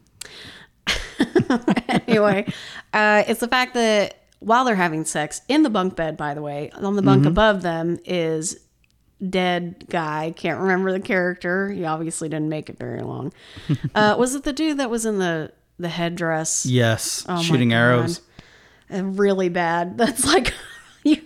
[2.07, 2.47] anyway,
[2.93, 6.43] uh, it's the fact that while they're having sex in the bunk bed, by the
[6.43, 8.59] way, on the bunk above them is
[9.29, 10.33] dead guy.
[10.37, 11.69] Can't remember the character.
[11.71, 13.33] He obviously didn't make it very long.
[13.95, 16.65] uh, was it the dude that was in the the headdress?
[16.67, 18.21] Yes, Oh shooting arrows.
[18.93, 19.97] Uh, really bad.
[19.99, 20.53] That's like
[21.05, 21.21] you,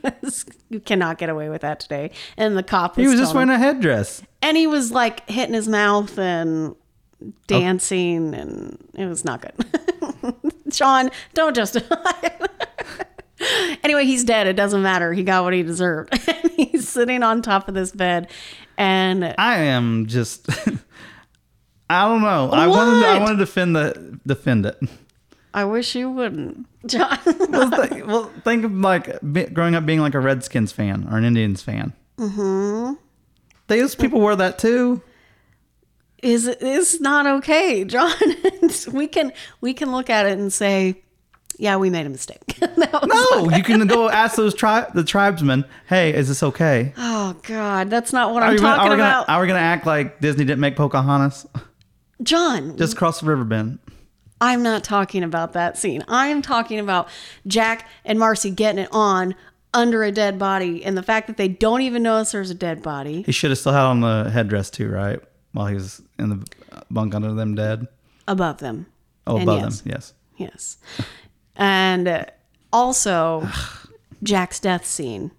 [0.69, 2.11] you cannot get away with that today.
[2.37, 4.23] And the cop was, He was just wearing him- a headdress.
[4.43, 6.75] and he was like hitting his mouth and
[7.47, 10.35] dancing, and it was not good.
[10.73, 11.97] Sean, don't justify.
[12.23, 12.51] it.
[13.85, 14.47] anyway, he's dead.
[14.47, 15.13] It doesn't matter.
[15.13, 16.15] He got what he deserved.
[16.57, 18.29] he's sitting on top of this bed,
[18.77, 20.49] and I am just.
[21.91, 22.51] I don't know.
[22.53, 23.05] I wanted.
[23.05, 23.23] I What?
[23.23, 24.79] wanted to defend the defend it.
[25.53, 27.19] I wish you wouldn't, John.
[27.27, 31.25] well, th- well, think of like growing up being like a Redskins fan or an
[31.25, 31.93] Indians fan.
[32.19, 32.95] Mm-hmm.
[33.67, 35.03] Those people wear that too.
[36.23, 38.13] is is not okay, John.
[38.93, 41.03] we can we can look at it and say,
[41.61, 42.59] yeah, we made a mistake.
[43.07, 45.65] No, you can go ask those tri- the tribesmen.
[45.87, 46.93] Hey, is this okay?
[46.97, 49.47] oh God, that's not what Are, I'm gonna, talking are, we about, gonna, are we
[49.49, 51.47] gonna act like Disney didn't make Pocahontas
[52.23, 52.77] John.
[52.77, 53.79] just cross the river bend?
[54.41, 56.03] I'm not talking about that scene.
[56.09, 57.09] I'm talking about
[57.47, 59.35] Jack and Marcy getting it on
[59.75, 62.83] under a dead body and the fact that they don't even notice there's a dead
[62.83, 65.21] body He should have still had on the headdress too, right?
[65.53, 66.47] While he was in the
[66.91, 67.87] bunk under them dead.
[68.27, 68.87] above them.
[69.27, 69.93] Oh, And above yes, them.
[69.93, 70.13] Yes.
[70.37, 70.79] Yes.
[71.57, 72.27] And
[72.73, 73.49] also
[74.23, 75.31] Jack's death scene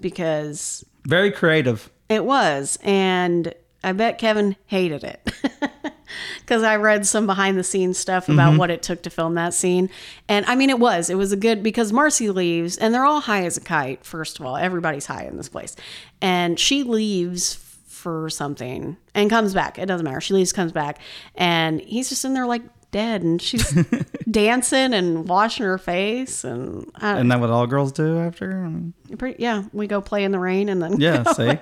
[0.00, 1.90] because Very creative.
[2.08, 2.78] it was.
[2.82, 5.32] And I bet Kevin hated it.
[6.40, 8.58] Because I read some behind the scenes stuff about mm-hmm.
[8.58, 9.90] what it took to film that scene.
[10.28, 11.10] And I mean, it was.
[11.10, 14.38] It was a good, because Marcy leaves and they're all high as a kite, first
[14.38, 14.56] of all.
[14.56, 15.74] Everybody's high in this place.
[16.20, 17.54] And she leaves
[17.86, 19.78] for something and comes back.
[19.78, 20.20] It doesn't matter.
[20.20, 20.98] She leaves, comes back.
[21.34, 22.62] And he's just in there like
[22.94, 23.22] dead.
[23.22, 23.70] And she's
[24.30, 26.44] dancing and washing her face.
[26.44, 28.70] And I, Isn't that what all girls do after?
[29.18, 31.58] Pretty, yeah, we go play in the rain and then yeah, see?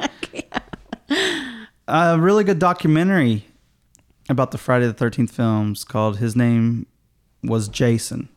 [1.89, 3.47] A really good documentary
[4.29, 6.87] about the Friday the 13th films called His Name
[7.43, 8.29] Was Jason.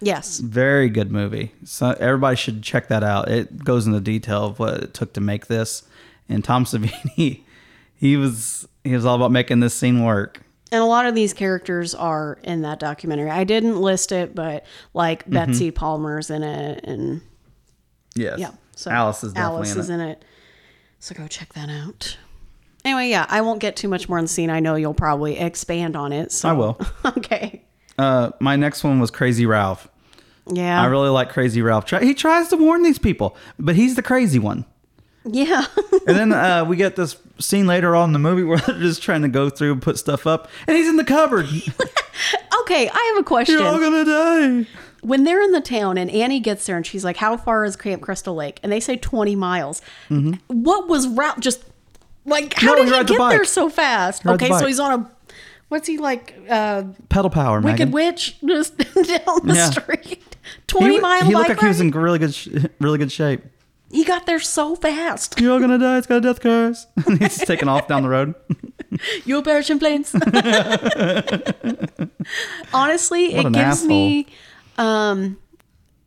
[0.00, 0.38] Yes.
[0.38, 1.52] Very good movie.
[1.64, 3.28] So everybody should check that out.
[3.28, 5.82] It goes into detail of what it took to make this.
[6.28, 7.42] And Tom Savini,
[7.94, 10.40] he was he was all about making this scene work.
[10.72, 13.30] And a lot of these characters are in that documentary.
[13.30, 15.32] I didn't list it, but like Mm-hmm.
[15.34, 17.20] Betsy Palmer's in it, and
[18.16, 18.38] Yes.
[18.38, 19.92] yeah, so Alice is Alice in is it.
[19.94, 20.24] in it.
[20.98, 22.16] So go check that out.
[22.84, 24.50] Anyway, yeah, I won't get too much more on the scene.
[24.50, 26.32] I know you'll probably expand on it.
[26.32, 26.48] So.
[26.48, 26.80] I will.
[27.04, 27.62] okay.
[27.98, 29.88] Uh, my next one was Crazy Ralph.
[30.52, 30.82] Yeah.
[30.82, 31.88] I really like Crazy Ralph.
[31.90, 34.64] He tries to warn these people, but he's the crazy one.
[35.24, 35.64] Yeah.
[36.06, 39.02] And then uh, we get this scene later on in the movie where they're just
[39.02, 41.46] trying to go through and put stuff up, and he's in the cupboard.
[42.62, 43.58] okay, I have a question.
[43.58, 44.66] You're all gonna die.
[45.02, 47.76] when they're in the town and Annie gets there and she's like, "How far is
[47.76, 49.82] Camp Crystal Lake?" and they say twenty miles.
[50.48, 51.40] What was route?
[51.40, 51.64] Just
[52.24, 52.66] like how Mm-hmm.
[52.66, 54.26] No, did he he rides a get there so fast?
[54.26, 55.10] Okay, so he's on a
[55.68, 56.34] what's he like?
[56.48, 57.90] Uh, Pedal power, Wicked Megan.
[57.92, 59.70] Witch just down the Yeah.
[59.70, 60.36] street.
[60.66, 63.42] Twenty He, mile he looked like he was in really good, really good shape.
[63.92, 65.38] He got there so fast.
[65.40, 65.98] You're all gonna die.
[65.98, 66.86] It's got a death curse.
[67.06, 68.34] And he's taking off down the road.
[69.24, 70.14] You'll perish in flames.
[72.74, 73.88] Honestly, What it gives asshole.
[73.88, 74.26] me
[74.78, 75.38] um,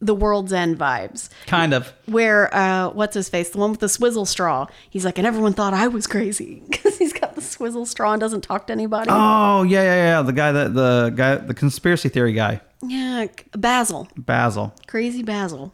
[0.02, 1.30] the World's End vibes.
[1.48, 1.92] Kind of.
[2.06, 5.54] where uh what's his face the one with the swizzle straw he's like and everyone
[5.54, 9.10] thought i was crazy because he's got the swizzle straw and doesn't talk to anybody
[9.12, 10.22] Oh yeah, yeah, yeah.
[10.22, 14.74] The guy that the guy, the conspiracy theory guy, yeah basil Basil.
[14.88, 15.74] crazy basil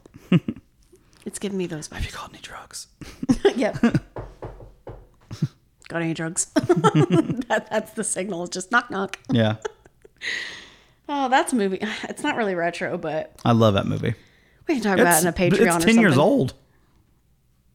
[1.26, 2.88] it's giving me those Have you called any drugs?
[3.56, 3.78] yep
[5.88, 9.56] got any drugs that, that's the signal it's just knock knock Yeah,
[11.10, 14.14] oh that's a movie it's not really retro but I love that movie.
[14.68, 16.54] we can talk about it in a patreon It's or ten years old.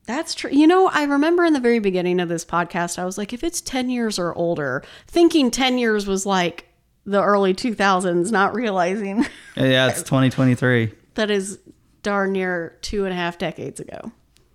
[0.07, 0.51] That's true.
[0.53, 3.43] You know, I remember in the very beginning of this podcast, I was like, if
[3.43, 6.69] it's 10 years or older, thinking 10 years was like
[7.05, 10.93] the early 2000s, not realizing Yeah, it's 2023.
[11.17, 11.59] that is
[12.07, 14.13] darn near two and a half decades ago.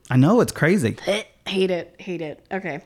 [0.10, 0.96] I know it's crazy.
[1.06, 1.94] Eh, hate it.
[2.00, 2.46] Hate it.
[2.50, 2.82] Okay.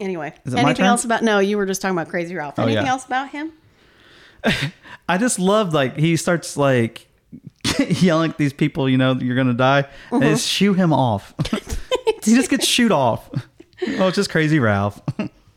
[0.00, 1.22] Anyway, Is it my anything else about?
[1.22, 2.58] No, you were just talking about Crazy Ralph.
[2.58, 2.90] Anything yeah.
[2.90, 3.52] else about him?
[5.08, 7.08] I just love like he starts like
[7.88, 8.88] yelling at these people.
[8.88, 9.84] You know, you're gonna die.
[10.10, 11.34] And they shoot him off.
[12.24, 13.28] he just gets shoot off.
[13.86, 14.98] Oh, it's just crazy Ralph.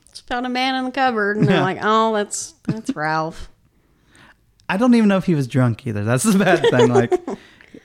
[0.09, 3.49] Just found a man in the cupboard, and they're like, "Oh, that's that's Ralph."
[4.67, 6.03] I don't even know if he was drunk either.
[6.03, 6.93] That's the bad thing.
[6.93, 7.11] Like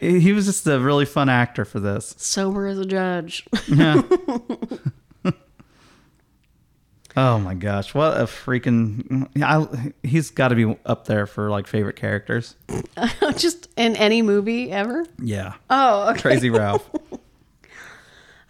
[0.05, 2.15] he was just a really fun actor for this.
[2.19, 3.47] Sober as a judge.
[3.69, 4.03] Yeah.
[7.17, 9.29] oh my gosh, what a freaking!
[9.43, 12.57] I, he's got to be up there for like favorite characters.
[13.37, 15.05] just in any movie ever.
[15.23, 16.21] Yeah, Oh, okay.
[16.21, 16.89] Crazy Ralph.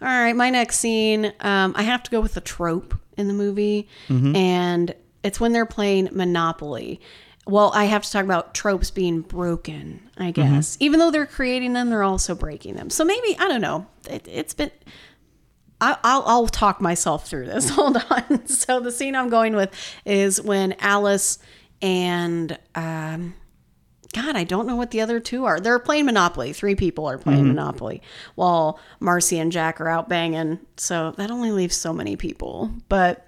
[0.01, 3.33] All right, my next scene, um, I have to go with the trope in the
[3.33, 6.99] movie, and it's when they're playing Monopoly.
[7.47, 10.77] Well, I have to talk about tropes being broken, I guess.
[10.79, 12.89] Even though they're creating them, they're also breaking them.
[12.89, 13.85] So maybe I don't know.
[14.09, 14.71] It, it's been.
[15.79, 17.69] I, I'll, I'll talk myself through this.
[17.71, 18.47] Hold on.
[18.47, 19.71] So the scene I'm going with
[20.05, 21.37] is when Alice
[21.81, 23.35] and um,
[24.13, 25.59] God, I don't know what the other two are.
[25.59, 26.53] They're playing Monopoly.
[26.53, 28.01] Three people are playing Monopoly
[28.35, 30.59] while Marcy and Jack are out banging.
[30.77, 32.71] So that only leaves so many people.
[32.87, 33.27] But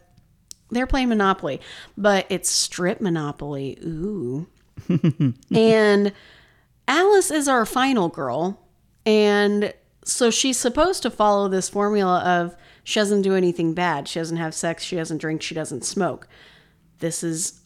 [0.70, 1.61] they're playing Monopoly.
[1.97, 3.78] But it's strip Monopoly.
[3.84, 4.47] Ooh.
[5.53, 6.13] and
[6.88, 8.59] Alice is our final girl.
[9.05, 14.07] And so she's supposed to follow this formula of she doesn't do anything bad.
[14.07, 14.84] She doesn't have sex.
[14.84, 15.41] She doesn't drink.
[15.41, 16.28] She doesn't smoke.
[16.99, 17.61] This is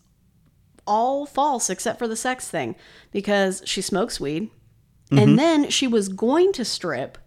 [0.88, 2.76] all false except for the sex thing
[3.12, 4.49] because she smokes weed
[5.12, 5.36] and mm-hmm.
[5.36, 7.18] then she was going to strip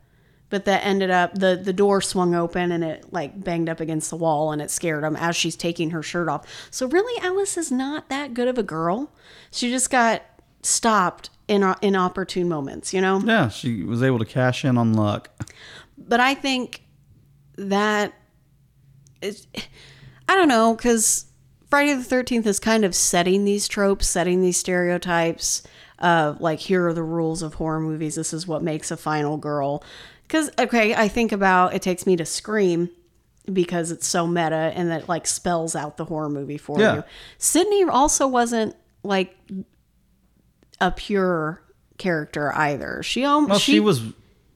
[0.54, 4.08] but that ended up the the door swung open and it like banged up against
[4.08, 6.46] the wall and it scared him as she's taking her shirt off.
[6.70, 9.12] So really, Alice is not that good of a girl.
[9.50, 10.22] She just got
[10.62, 13.18] stopped in inopportune moments, you know.
[13.18, 15.28] Yeah, she was able to cash in on luck.
[15.98, 16.84] But I think
[17.56, 18.12] that
[19.20, 19.48] is,
[20.28, 21.26] I don't know, because
[21.68, 25.64] Friday the 13th is kind of setting these tropes, setting these stereotypes
[25.98, 28.14] of like, here are the rules of horror movies.
[28.14, 29.82] This is what makes a final girl.
[30.34, 32.88] Because, okay, I think about it takes me to Scream
[33.52, 36.94] because it's so meta and that like spells out the horror movie for Yeah.
[36.96, 37.04] you.
[37.38, 38.74] Sidney also wasn't
[39.04, 39.36] like
[40.80, 41.62] a pure
[41.98, 43.00] character either.
[43.04, 44.02] She almost Well, she, was,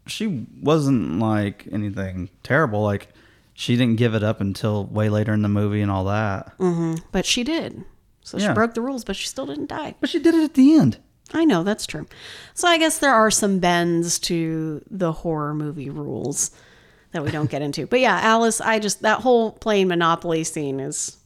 [0.09, 2.83] she wasn't like anything terrible.
[2.83, 3.11] Like
[3.55, 6.59] she didn't give it up until way later in the movie and all that.
[6.59, 7.05] Mm-hmm.
[7.13, 7.85] but she did.
[8.23, 9.95] So she broke the rules, but she still didn't die.
[10.01, 10.99] But she did it at the end.
[11.35, 12.07] I know that's true.
[12.55, 16.51] So I guess there are some bends to the horror movie rules
[17.13, 17.87] that we don't get into.
[17.87, 21.17] But yeah, Alice, I just that whole playing Monopoly scene is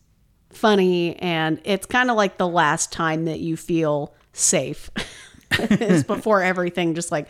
[0.50, 4.90] funny and it's kind of like the last time that you feel safe
[5.58, 7.28] is before everything just like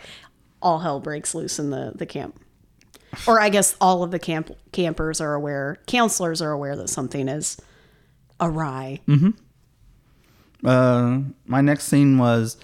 [0.61, 2.39] all hell breaks loose in the the camp.
[3.27, 7.27] Or I guess all of the camp campers are aware, counselors are aware that something
[7.27, 7.57] is
[8.39, 9.01] awry.
[9.07, 9.31] Mm-hmm.
[10.63, 12.57] Uh, my next scene was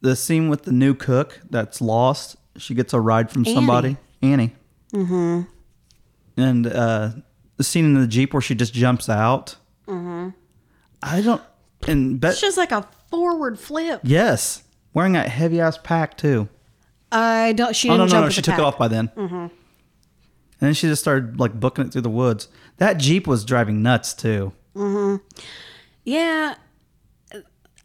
[0.00, 2.36] the scene with the new cook that's lost.
[2.56, 4.54] She gets a ride from somebody, Annie.
[4.92, 5.42] Mm-hmm.
[6.36, 7.10] And uh,
[7.56, 9.56] the scene in the jeep where she just jumps out.
[9.86, 10.30] Mm-hmm.
[11.02, 11.42] I don't.
[11.86, 14.00] And bet It's just like a forward flip.
[14.04, 14.62] yes,
[14.94, 16.48] wearing that heavy ass pack too.
[17.12, 17.76] I don't.
[17.76, 18.28] She Oh no, no, no!
[18.30, 19.08] She took it off by then.
[19.08, 19.34] Mm-hmm.
[19.34, 19.50] And
[20.58, 22.48] then she just started like booking it through the woods.
[22.78, 24.52] That jeep was driving nuts too.
[24.74, 25.16] Mm-hmm.
[26.04, 26.54] Yeah.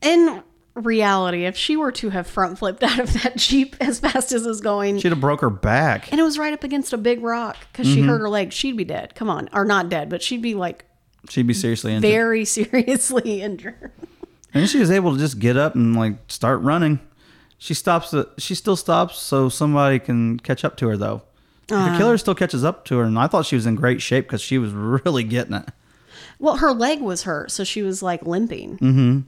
[0.01, 0.43] In
[0.75, 4.45] reality, if she were to have front flipped out of that jeep as fast as
[4.45, 6.11] it was going, She'd have broke her back.
[6.11, 8.09] and it was right up against a big rock because she mm-hmm.
[8.09, 9.15] hurt her leg, she'd be dead.
[9.15, 10.85] Come on, or not dead, but she'd be like
[11.27, 12.09] She'd be seriously injured.
[12.09, 13.91] very seriously injured.
[14.53, 16.99] And she was able to just get up and like start running.
[17.57, 18.11] She stops.
[18.11, 21.23] The, she still stops so somebody can catch up to her though.
[21.67, 21.97] the uh.
[21.97, 24.41] killer still catches up to her, and I thought she was in great shape because
[24.41, 25.69] she was really getting it.
[26.39, 28.77] Well, her leg was hurt, so she was like limping.
[28.77, 29.19] Mm-hmm.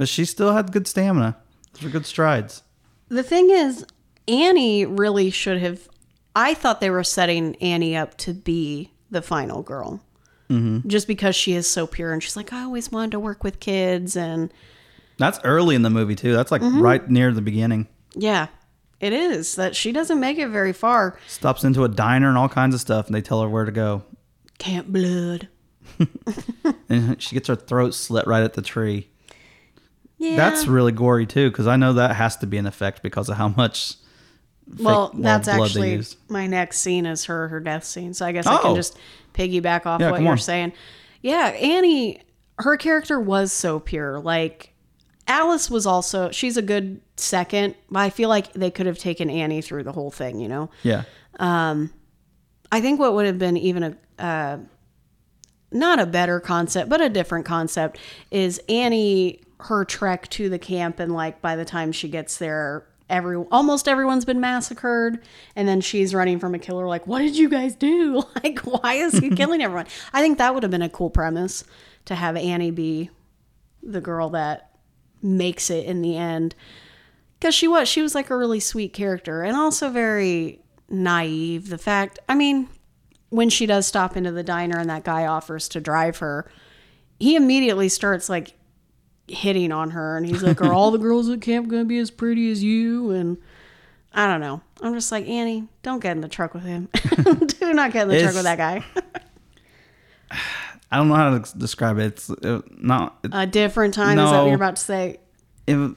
[0.00, 1.36] But she still had good stamina.
[1.74, 2.62] Those were good strides.
[3.08, 3.84] The thing is,
[4.26, 5.90] Annie really should have.
[6.34, 10.02] I thought they were setting Annie up to be the final girl.
[10.48, 10.88] Mm-hmm.
[10.88, 13.60] Just because she is so pure and she's like, I always wanted to work with
[13.60, 14.16] kids.
[14.16, 14.50] And
[15.18, 16.32] That's early in the movie too.
[16.32, 17.86] That's like right near the beginning.
[18.14, 18.46] yeah,
[19.00, 21.18] it is that she doesn't make it very far.
[21.26, 23.70] Stops into a diner and all kinds of stuff, and they tell her where to
[23.70, 24.02] go.
[24.56, 25.48] Camp Blood.
[26.88, 29.09] And she gets her throat slit right at the tree.
[30.20, 30.36] Yeah.
[30.36, 33.36] That's really gory too, because I know that has to be an effect because of
[33.38, 33.94] how much.
[34.78, 38.12] well, that's actually my next scene is her her death scene.
[38.14, 38.62] So I guess I Oh.
[38.62, 38.98] can just
[39.34, 40.38] piggyback off Yeah, what you're on.
[40.38, 40.72] saying.
[41.22, 42.20] Yeah, Annie,
[42.58, 44.20] her character was so pure.
[44.20, 44.74] Like
[45.26, 49.30] Alice was also she's a good second, but I feel like they could have taken
[49.30, 50.38] Annie through the whole thing.
[50.38, 51.04] You know, Yeah.
[51.38, 51.92] Um,
[52.70, 54.58] I think what would have been even a uh,
[55.72, 57.98] not a better concept, but a different concept
[58.30, 62.86] is Annie her trek to the camp and like by the time she gets there
[63.10, 65.20] every almost everyone's been massacred
[65.56, 68.22] and then she's running from a killer like what did you guys do?
[68.42, 69.86] Like why is he killing everyone?
[70.12, 71.64] I think that would have been a cool premise
[72.06, 73.10] to have annie be
[73.82, 74.70] the girl that
[75.22, 76.54] makes it in the end.
[77.38, 81.68] Because she was she was like a really sweet character and also very naive.
[81.68, 82.68] The fact i mean
[83.28, 86.50] when she does stop into the diner and that guy offers to drive her
[87.20, 88.54] he immediately starts like
[89.30, 92.10] hitting on her and he's like are all the girls at camp gonna be as
[92.10, 93.38] pretty as you and
[94.12, 96.88] i don't know i'm just like annie don't get in the truck with him
[97.46, 98.84] do not get in the truck with that guy
[100.92, 102.06] I don't know how to describe it.
[102.06, 103.18] It's uh, not.
[103.22, 105.20] It, a different time is that what you're about to say
[105.66, 105.96] it,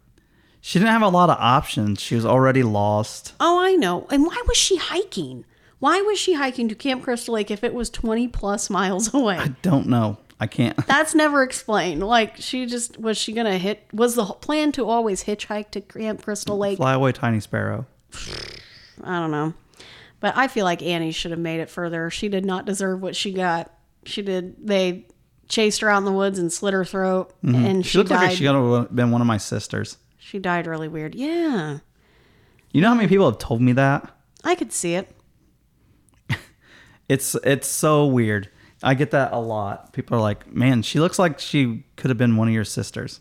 [0.60, 2.00] she didn't have a lot of options.
[2.00, 3.34] She was already lost.
[3.40, 4.06] Oh, I know.
[4.10, 5.44] And why was she hiking?
[5.78, 9.36] Why was she hiking to Camp Crystal Lake if it was 20 plus miles away?
[9.36, 10.18] I don't know.
[10.42, 10.76] I can't.
[10.86, 12.02] That's never explained.
[12.02, 15.80] Like, she just, was she going to hit, was the plan to always hitchhike to
[15.82, 16.78] Camp Crystal Lake?
[16.78, 17.86] Fly away, tiny sparrow.
[19.04, 19.52] I don't know.
[20.20, 22.10] But I feel like Annie should have made it further.
[22.10, 23.72] She did not deserve what she got.
[24.06, 25.06] She did, they
[25.48, 27.34] chased her out in the woods and slit her throat.
[27.42, 27.80] And Mm-hmm.
[27.82, 28.28] She, she, looked died.
[28.28, 29.98] like she could have been one of my sisters.
[30.18, 31.14] she died really weird.
[31.14, 31.78] Yeah.
[32.72, 34.10] You know how many people have told me that?
[34.44, 35.10] I could see it.
[37.08, 38.48] It's it's so weird.
[38.82, 39.92] I get that a lot.
[39.92, 43.20] People are like, "Man, she looks like she could have been one of your sisters."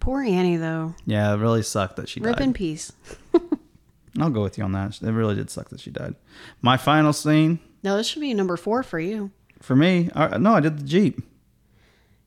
[0.00, 0.94] Poor Annie, though.
[1.04, 2.40] yeah, it really sucked that she Rip died.
[2.40, 2.92] Rip in peace.
[4.20, 5.02] I'll go with you on that.
[5.02, 6.14] It really did suck that she died.
[6.62, 9.30] My final scene No, this should be number four for you.
[9.60, 10.10] for me.
[10.14, 11.22] I, no, I did the Jeep.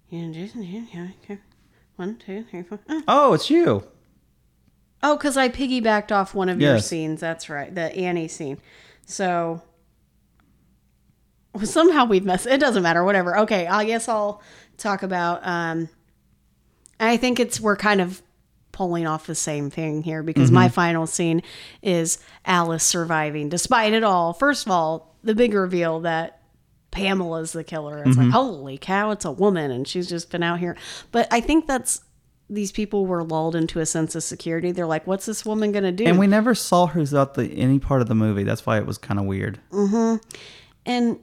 [0.09, 1.39] Yeah, Jason, yeah, yeah, okay.
[1.95, 2.79] One, two, three, four.
[2.89, 3.01] Uh.
[3.07, 3.87] Oh, it's you.
[5.01, 7.21] Oh, because I piggybacked off one of your scenes.
[7.21, 8.57] That's right, the Annie scene.
[9.05, 9.61] So
[11.63, 12.45] somehow we've messed.
[12.45, 13.03] It doesn't matter.
[13.03, 13.39] Whatever.
[13.39, 14.41] Okay, I guess I'll
[14.77, 15.45] talk about.
[15.45, 15.89] Um,
[16.99, 18.21] I think it's we're kind of
[18.71, 20.73] pulling off the same thing here because my mm-hmm.
[20.73, 21.41] final scene
[21.81, 24.33] is Alice surviving despite it all.
[24.33, 26.41] First of all, the big reveal that
[26.91, 27.99] Pamela's the killer.
[27.99, 28.29] It's like, mm-hmm.
[28.29, 30.77] holy cow, it's a woman and she's just been out here.
[31.11, 32.01] But I think that's
[32.49, 34.71] these people were lulled into a sense of security.
[34.71, 36.05] They're like, what's this woman going to do?
[36.05, 38.43] And we never saw her throughout the any part of the movie.
[38.43, 39.59] That's why it was kind of weird.
[39.71, 40.17] Mm-hmm.
[40.85, 41.19] and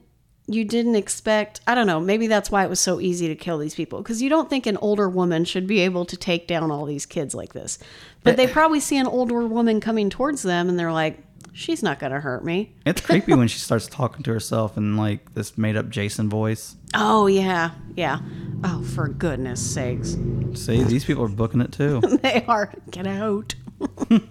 [0.49, 3.57] you didn't expect i don't know maybe that's why it was so easy to kill
[3.57, 4.01] these people.
[4.01, 7.05] Because you don't think an older woman should be able to take down all these
[7.05, 7.79] kids like this.
[8.23, 11.19] But they probably see an older woman coming towards them and they're like
[11.53, 12.71] she's not going to hurt me.
[12.85, 16.75] It's creepy when she starts talking to herself in like this made up Jason voice.
[16.93, 18.19] oh yeah yeah.
[18.63, 20.17] Oh for goodness sakes.
[20.53, 21.99] See, these people are booking it too.
[22.21, 22.73] they are.
[22.91, 23.55] Get out.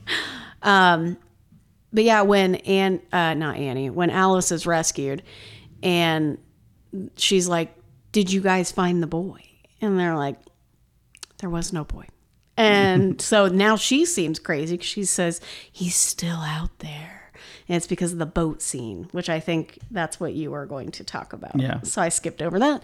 [0.63, 1.19] Um
[1.93, 5.23] but yeah when Ann uh not annie when alice is rescued
[5.87, 6.39] and
[7.17, 7.73] she's like
[8.13, 9.43] did you guys find the boy?
[9.81, 10.37] And they're like
[11.39, 12.07] there was no boy.
[12.57, 17.31] And so now she seems crazy she says he's still out there.
[17.69, 20.91] And it's because of the boat scene which i think that's what you were going
[20.93, 21.59] to talk about.
[21.59, 21.81] Yeah.
[21.83, 22.83] so i skipped over that.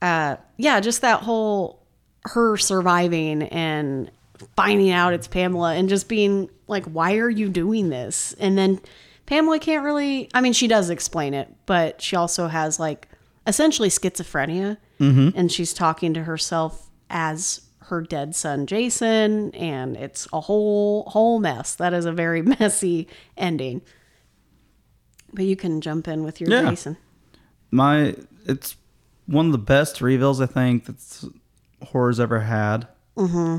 [0.00, 1.82] Uh yeah just that whole
[2.24, 4.10] her surviving and
[4.56, 8.34] finding out it's Pamela and just being like, why are you doing this?
[8.38, 8.80] And then
[9.30, 13.06] Pamela can't really, I mean, she does explain it, but she also has like
[13.46, 20.40] essentially schizophrenia and she's talking to herself as her dead son Jason and it's a
[20.40, 21.76] whole whole mess.
[21.76, 23.06] That is a very messy
[23.36, 23.82] ending.
[25.32, 26.68] But you can jump in with your Yeah.
[26.68, 26.96] Jason.
[27.70, 28.16] My,
[28.46, 28.74] it's
[29.26, 31.24] one of the best reveals I think that's
[31.84, 32.88] horror's ever had.
[33.16, 33.58] Mm-hmm.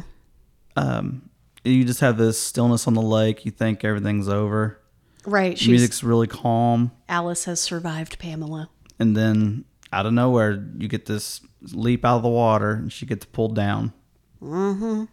[0.75, 1.29] Um,
[1.63, 3.45] you just have this stillness on the lake.
[3.45, 4.80] You think everything's over.
[5.25, 5.57] Right.
[5.57, 8.69] She's music's really calm, Alice has survived Pamela.
[8.99, 11.41] and then out of nowhere, you get this
[11.73, 13.93] leap out of the water, and she gets pulled down.
[14.41, 15.03] Mm-hmm.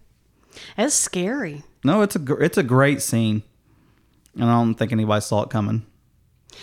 [0.76, 1.62] It's scary.
[1.84, 3.42] No, it's a it's a great scene,
[4.34, 5.84] and I don't think anybody saw it coming.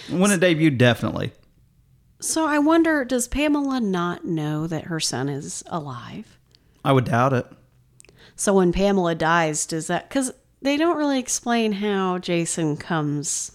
[0.09, 1.31] When it debuted, definitely.
[2.19, 6.39] So I wonder, does Pamela not know that her son is alive?
[6.83, 7.45] I would doubt it.
[8.35, 10.31] So when Pamela dies, does that because
[10.61, 13.51] they don't really explain how Jason comes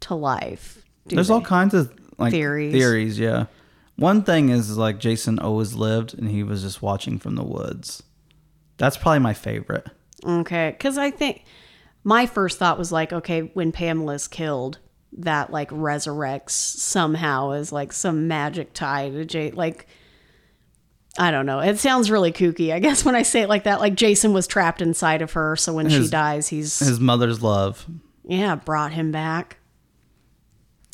[0.00, 0.84] to life?
[1.08, 1.34] do There's they?
[1.34, 2.72] all kinds of like Theories.
[2.72, 3.46] Theories, yeah.
[3.96, 8.02] One thing is like Jason always lived, and he was just watching from the woods.
[8.78, 9.86] That's probably my favorite.
[10.24, 11.44] Okay, because I think
[12.04, 14.78] my first thought was like, okay, when Pamela's killed,
[15.18, 19.50] that like resurrects somehow as like some magic tie to Jay.
[19.50, 19.86] Like,
[21.18, 21.60] I don't know.
[21.60, 23.80] It sounds really kooky, I guess, when I say it like that.
[23.80, 27.86] Like Jason was trapped inside of her, so when she dies, he's His mother's love.
[28.24, 29.58] yeah brought him back.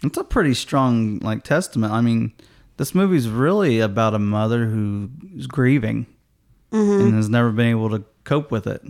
[0.04, 1.92] It's a pretty strong like testament.
[1.92, 2.32] I mean,
[2.76, 6.06] this movie's really about a mother who's grieving
[6.72, 7.06] mm-hmm.
[7.06, 8.82] and has never been able to cope with it.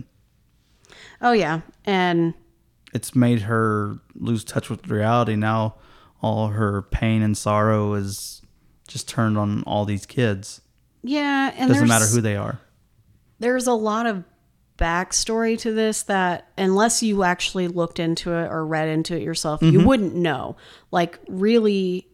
[1.21, 2.33] Oh yeah, and
[2.93, 5.35] It's made her lose touch with reality.
[5.35, 5.75] Now,
[6.21, 8.41] all her pain and sorrow is
[8.87, 10.61] just turned on all these kids.
[11.03, 12.59] Yeah, and Doesn't matter who they are.
[13.39, 14.23] there's a lot of
[14.77, 19.61] backstory to this that unless you actually looked into it or read into it yourself
[19.61, 20.55] you wouldn't know
[20.89, 22.07] like really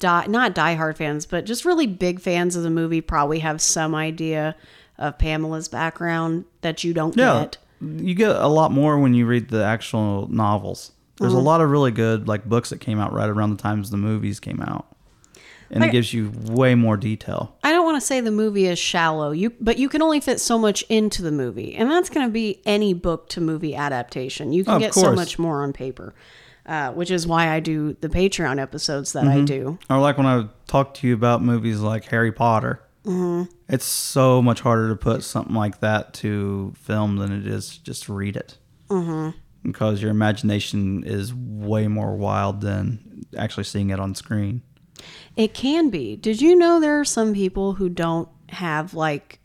[0.00, 3.94] die not diehard fans but just really big fans of the movie probably have some
[3.94, 4.56] idea
[4.98, 9.24] of pamela's background that you don't Yeah, get you get a lot more when you
[9.26, 10.90] read the actual novels.
[11.18, 11.44] There's a Mm-hmm.
[11.46, 14.40] lot of really good like books that came out right around the times the movies
[14.40, 14.91] came out,
[15.72, 17.56] and Like- it gives you way more detail.
[17.64, 20.38] i don't want to say the movie is shallow you but you can only fit
[20.40, 24.52] so much into the movie and that's going to be any book to movie adaptation
[24.52, 26.14] you can Of get so much more on paper
[26.66, 29.42] uh, which is why i do the patreon episodes that Mm-hmm.
[29.42, 33.50] i do Or like when I talk to you about movies like Harry Potter, Mm-hmm.
[33.68, 38.04] it's so much harder to put something like that to film than it is just
[38.04, 38.58] to read it.
[38.90, 39.30] Mm-hmm.
[39.64, 44.62] Because your imagination is way more wild than actually seeing it on screen.
[45.36, 46.16] It can be.
[46.16, 49.38] Did you know there are some people who don't have like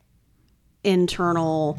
[0.84, 1.78] internal,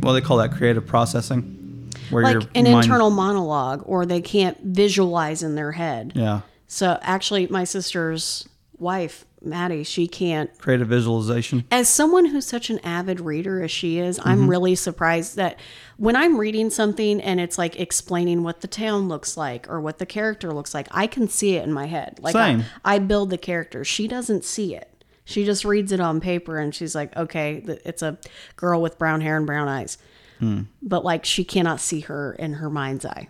[0.00, 4.58] Well, they call that creative processing, where like an mind- internal monologue, or they can't
[4.62, 6.12] visualize in their head?
[6.14, 6.40] Yeah.
[6.66, 11.64] So actually, my sister's wife Maddie, she can't create a visualization.
[11.70, 14.50] as someone who's such an avid reader as she is, I'm Mm-hmm.
[14.50, 15.58] really surprised that
[15.96, 19.98] when I'm reading something and it's like explaining what the town looks like or what
[19.98, 22.18] the character looks like, I can see it in my head.
[22.20, 22.64] Like Same.
[22.84, 23.84] I, I build the character.
[23.84, 25.04] She doesn't see it.
[25.24, 28.18] She just reads it on paper and she's like, okay, it's a
[28.56, 29.96] girl with brown hair and brown eyes.
[30.38, 30.62] Hmm.
[30.82, 33.28] But like she cannot see her in her mind's eye.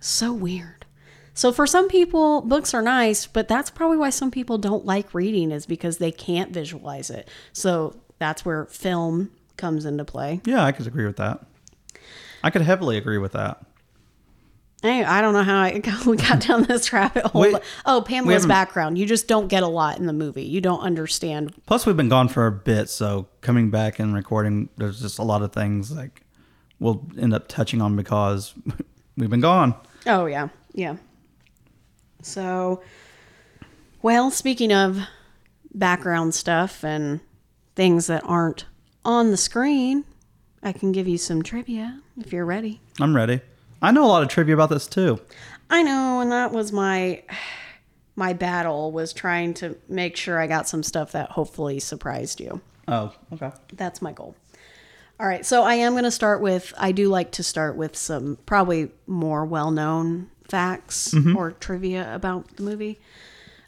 [0.00, 0.77] So weird.
[1.38, 5.14] So for some people, books are nice, but that's probably why some people don't like
[5.14, 7.28] reading is because they can't visualize it.
[7.52, 10.40] So that's where film comes into play.
[10.44, 11.46] Yeah, I could agree with that.
[12.42, 13.64] I could heavily agree with that.
[14.82, 17.60] Hey, I don't know how I we got down this rabbit hole.
[17.86, 18.98] Oh, Pamela's background.
[18.98, 20.42] You just don't get a lot in the movie.
[20.42, 21.54] You don't understand.
[21.66, 25.24] Plus, we've been gone for a bit, so coming back and recording, there's just a
[25.24, 26.22] lot of things like
[26.80, 28.54] we'll end up touching on because
[29.16, 29.76] we've been gone.
[30.04, 30.96] Oh yeah, yeah.
[32.28, 32.82] So,
[34.02, 35.00] well, speaking of
[35.74, 37.20] background stuff and
[37.74, 38.66] things that aren't
[39.04, 40.04] on the screen,
[40.62, 42.80] I can give you some trivia if you're ready.
[43.00, 43.40] I'm ready.
[43.80, 45.20] I know a lot of trivia about this too.
[45.70, 47.22] I know, and that was my
[48.16, 52.60] my battle was trying to make sure I got some stuff that hopefully surprised you.
[52.88, 53.52] Oh, okay.
[53.74, 54.34] That's my goal.
[55.20, 57.96] All right, so I am going to start with I do like to start with
[57.96, 62.98] some probably more well-known facts or trivia about the movie.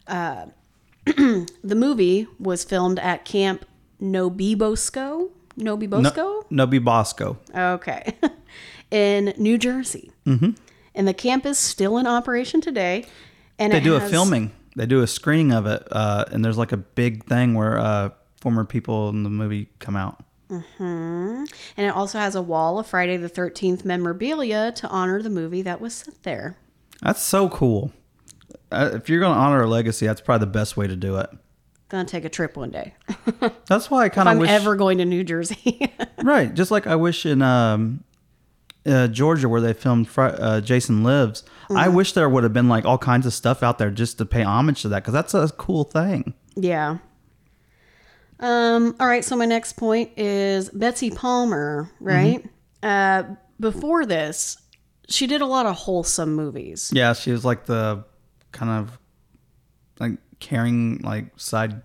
[0.07, 0.47] Uh,
[1.05, 3.65] the movie was filmed at Camp
[4.01, 5.29] Nobibosco.
[5.57, 6.45] Nobibosco?
[6.49, 7.37] No, Nobi Bosco.
[7.55, 8.15] Okay.
[8.91, 10.11] in New Jersey.
[10.25, 10.51] Mm-hmm.
[10.93, 13.05] And the camp is still in operation today.
[13.57, 14.51] And They do a filming.
[14.75, 18.09] They do a screening of it, uh, and there's like a big thing where uh,
[18.39, 20.23] former people in the movie come out.
[20.49, 25.61] And it also has a wall of Friday the 13th memorabilia to honor the movie
[25.61, 26.57] that was set there.
[27.01, 27.91] That's so cool.
[28.71, 31.17] Uh, if you're going to honor a legacy, that's probably the best way to do
[31.17, 31.29] it.
[31.89, 32.93] Gonna take a trip one day.
[33.67, 34.49] That's why I kind of I'm wish.
[34.49, 35.91] ever going to New Jersey.
[36.23, 38.05] Right, just like I wish in um,
[38.85, 41.95] uh, Georgia where they filmed uh, Jason Lives, I Mm-hmm.
[41.95, 44.41] wish there would have been like all kinds of stuff out there just to pay
[44.43, 46.33] homage to that because that's a cool thing.
[46.55, 46.99] yeah.
[48.39, 52.43] Um, all right, so my next point is Betsy Palmer, right?
[52.81, 53.23] Uh,
[53.59, 54.57] before this,
[55.09, 56.91] she did a lot of wholesome movies.
[56.93, 58.03] Yeah, she was like the
[58.51, 58.99] kind of
[59.99, 61.81] like caring like side.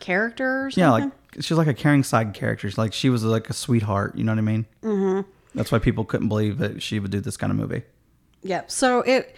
[0.00, 0.76] characters.
[0.76, 2.68] Yeah, like she was like a caring side character.
[2.68, 4.16] She's like she was like a sweetheart.
[4.16, 4.66] You know what I mean?
[4.82, 5.28] Mm-hmm.
[5.54, 7.82] That's why people couldn't believe that she would do this kind of movie.
[8.42, 8.70] Yep.
[8.70, 9.34] So it,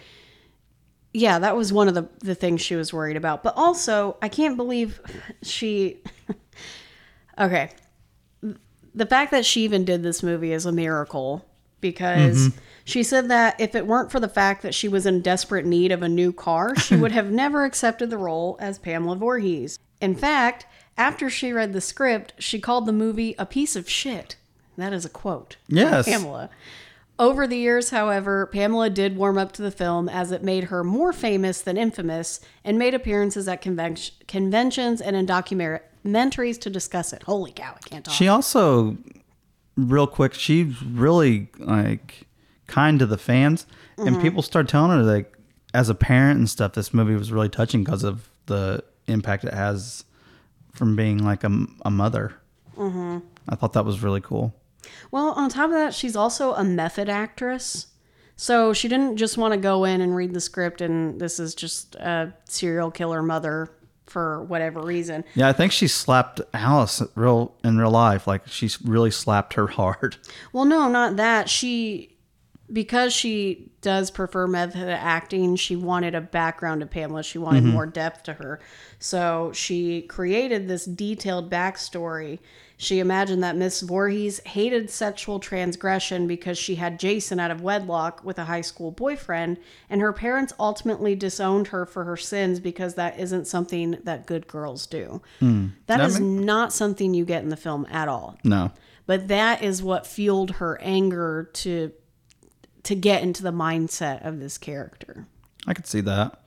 [1.13, 3.43] yeah, that was one of the the things she was worried about.
[3.43, 5.01] But also, I can't believe
[5.41, 5.97] she.
[7.39, 7.71] okay,
[8.93, 11.45] the fact that she even did this movie is a miracle
[11.81, 12.59] because mm-hmm.
[12.85, 15.91] she said that if it weren't for the fact that she was in desperate need
[15.91, 19.79] of a new car, she would have never accepted the role as Pamela Voorhees.
[20.01, 20.65] In fact,
[20.97, 24.35] after she read the script, she called the movie a piece of shit.
[24.77, 25.57] That is a quote.
[25.67, 26.05] Yes.
[26.05, 26.49] Pamela.
[27.19, 30.85] Over the years, however, Pamela did warm up to the film as it made her
[30.85, 37.11] more famous than infamous and made appearances at conven- conventions and in documentaries to discuss
[37.11, 37.23] it.
[37.23, 38.13] Holy cow, I can't talk.
[38.13, 38.97] She also,
[39.87, 42.27] real quick, she's really like
[42.67, 43.65] kind to the fans,
[43.97, 45.35] and people start telling her like,
[45.73, 49.53] as a parent and stuff, this movie was really touching because of the impact it
[49.53, 50.03] has
[50.73, 52.35] from being like a, a mother.
[52.77, 53.19] Mm-hmm.
[53.47, 54.53] I thought that was really cool.
[55.11, 57.87] well, on top of that, she's also a method actress.
[58.35, 61.53] So she didn't just want to go in and read the script and this is
[61.53, 63.69] just a serial killer mother
[64.09, 65.23] for whatever reason.
[65.35, 68.27] Yeah, I think she slapped Alice real in real life.
[68.27, 70.17] Like she really slapped her hard.
[70.53, 71.49] Well, no, not that.
[71.49, 72.15] She,
[72.71, 77.23] because she does prefer method acting, she wanted a background to Pamela.
[77.23, 77.73] She wanted mm-hmm.
[77.73, 78.59] more depth to her.
[78.99, 82.39] So she created this detailed backstory.
[82.77, 88.23] She imagined that Miss Voorhees hated sexual transgression because she had Jason out of wedlock
[88.23, 89.57] with a high school boyfriend,
[89.89, 94.47] and her parents ultimately disowned her for her sins because that isn't something that good
[94.47, 95.21] girls do.
[95.39, 95.67] Hmm.
[95.87, 98.71] That That is not something you get in the film at all No,
[99.05, 101.91] but that is what fueled her anger to
[102.83, 105.25] to get into the mindset of this character
[105.67, 106.39] I could see that.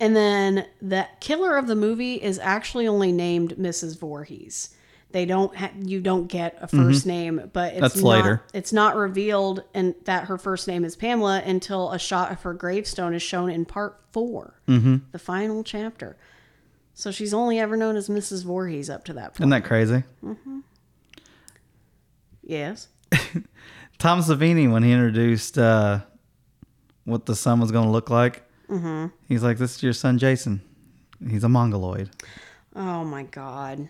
[0.00, 4.74] and then the killer of the movie is actually only named mrs Voorhees.
[5.10, 8.42] they don't ha- you don't get a 1st name but it's That's not, later.
[8.54, 12.54] it's not revealed and that her first name is pamela until a shot of her
[12.54, 14.96] gravestone is shown in part 4 mm-hmm.
[15.12, 16.16] the final chapter
[16.94, 20.02] so she's only ever known as mrs Voorhees up to that point Isn't that crazy?
[22.42, 22.88] yes
[24.02, 26.00] Tom Savini when he introduced uh,
[27.04, 28.42] what the son was going to look like.
[28.68, 29.14] Mm-hmm.
[29.28, 30.60] He's like, "This is your son, Jason."
[31.24, 32.10] He's a mongoloid.
[32.74, 33.88] Oh my God.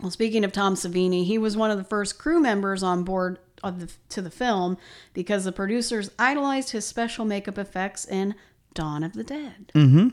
[0.00, 3.40] Well, speaking of Tom Savini, he was one of the first crew members on board
[3.64, 4.78] of the, to the film
[5.12, 8.36] because the producers idolized his special makeup effects in
[8.74, 9.72] Dawn of the Dead.
[9.74, 10.10] Mm-hmm.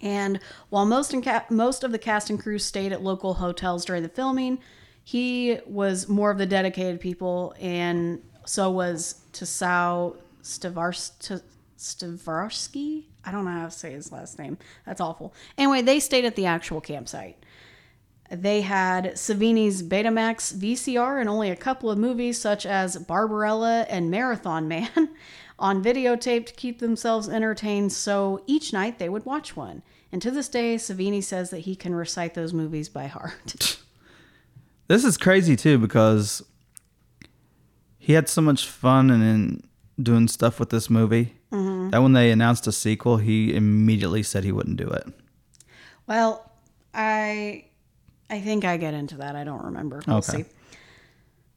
[0.00, 3.84] And while most in ca- most of the cast and crew stayed at local hotels
[3.84, 4.58] during the filming,
[5.04, 11.42] he was more of the dedicated people, and so was Taso Stavars-
[11.78, 13.04] Stavarsky.
[13.24, 14.56] I don't know how to say his last name.
[14.86, 15.34] That's awful.
[15.58, 17.36] Anyway, they stayed at the actual campsite.
[18.30, 24.10] They had Savini's Betamax VCR and only a couple of movies such as Barbarella and
[24.10, 25.10] Marathon Man
[25.58, 29.82] on videotape to keep themselves entertained, so each night they would watch one.
[30.10, 33.80] And to this day, Savini says that he can recite those movies by heart.
[34.88, 36.42] This is crazy too because
[37.98, 39.62] he had so much fun and in
[40.02, 41.90] doing stuff with this movie mm-hmm.
[41.90, 45.06] that when they announced a sequel, he immediately said he wouldn't do it.
[46.06, 46.50] well,
[46.92, 47.64] I
[48.30, 49.36] I think I get into that.
[49.36, 50.02] I don't remember.
[50.06, 50.42] We'll Okay.
[50.42, 50.44] see.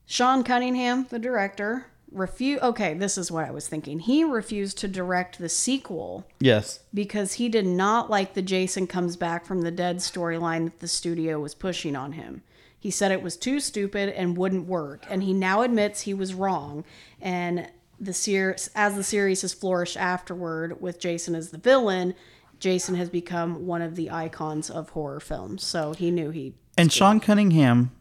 [0.06, 2.64] Sean Cunningham, the director, refused.
[2.64, 4.00] Okay, this is what I was thinking.
[4.00, 6.80] He refused to direct the sequel Yes.
[6.94, 10.88] because he did not like the Jason comes back from the dead storyline that the
[10.88, 12.42] studio was pushing on him.
[12.80, 16.34] He said it was too stupid and wouldn't work, and he now admits he was
[16.34, 16.84] wrong.
[17.20, 17.70] And
[18.00, 22.14] the series, as the series has flourished afterward with Jason as the villain,
[22.60, 25.64] Jason has become one of the icons of horror films.
[25.64, 26.54] So he knew he.
[26.78, 27.92] And Sean Cunningham,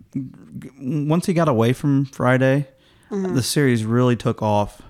[0.78, 2.68] once he got away from Friday,
[3.10, 3.34] mm-hmm.
[3.34, 4.82] the series really took off.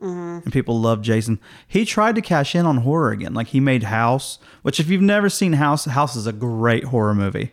[0.00, 0.44] Mm-hmm.
[0.44, 1.38] And people loved Jason.
[1.68, 3.34] He tried to cash in on horror again.
[3.34, 7.14] Like he made House, which if you've never seen House, House is a great horror
[7.14, 7.52] movie.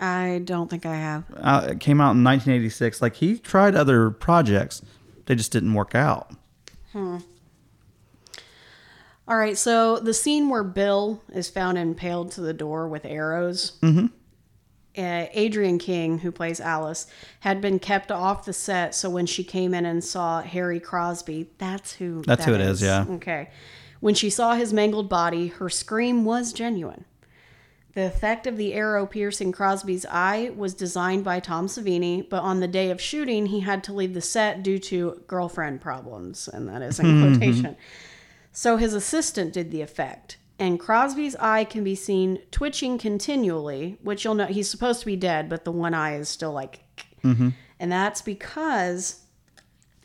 [0.00, 1.24] I don't think I have.
[1.34, 3.00] Uh, it came out in 1986.
[3.00, 4.82] Like he tried other projects,
[5.26, 6.32] they just didn't work out.
[6.92, 7.18] Hmm.
[9.28, 13.72] All right, so the scene where Bill is found impaled to the door with arrows.
[13.82, 14.06] Mm-hmm.
[14.96, 17.06] Uh, Adrienne King, who plays Alice,
[17.40, 21.50] had been kept off the set, so when she came in and saw Harry Crosby,
[21.58, 22.22] that's who.
[22.22, 23.04] That's that who it is, yeah.
[23.10, 23.50] Okay.
[24.00, 27.04] When she saw his mangled body, her scream was genuine.
[27.96, 32.60] The effect of the arrow piercing Crosby's eye was designed by Tom Savini, but on
[32.60, 36.68] the day of shooting, he had to leave the set due to girlfriend problems, and
[36.68, 37.38] that is in mm-hmm.
[37.38, 37.74] quotation.
[38.52, 40.36] So his assistant did the effect.
[40.58, 45.16] And Crosby's eye can be seen twitching continually, which you'll know he's supposed to be
[45.16, 46.80] dead, but the one eye is still like.
[47.24, 47.48] Mm-hmm.
[47.80, 49.22] And that's because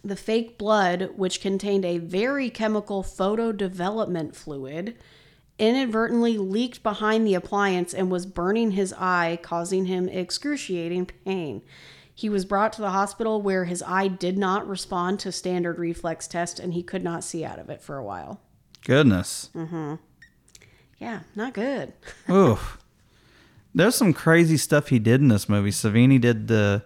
[0.01, 4.95] the fake blood, which contained a very chemical photo development fluid,
[5.59, 11.61] inadvertently leaked behind the appliance and was burning his eye, causing him excruciating pain.
[12.13, 16.27] He was brought to the hospital where his eye did not respond to standard reflex
[16.27, 18.39] test and he could not see out of it for a while.
[18.85, 19.49] Goodness.
[19.55, 19.95] Mm-hmm.
[20.99, 21.93] Yeah, not good.
[22.29, 22.77] Oof.
[23.73, 25.71] There's some crazy stuff he did in this movie.
[25.71, 26.83] Savini did the.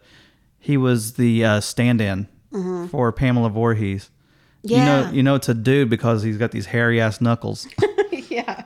[0.59, 2.28] He was the uh, stand-in
[2.89, 4.09] for Pamela Voorhees.
[4.63, 4.78] Yeah.
[4.78, 7.68] You know, you know it's a dude because he's got these hairy ass knuckles.
[8.36, 8.63] yeah.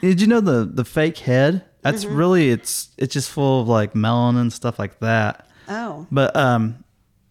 [0.00, 1.64] Did you know the the fake head?
[1.82, 5.46] That's really it's it's just full of like melanin and stuff like that.
[5.68, 6.06] Oh.
[6.10, 6.84] But um,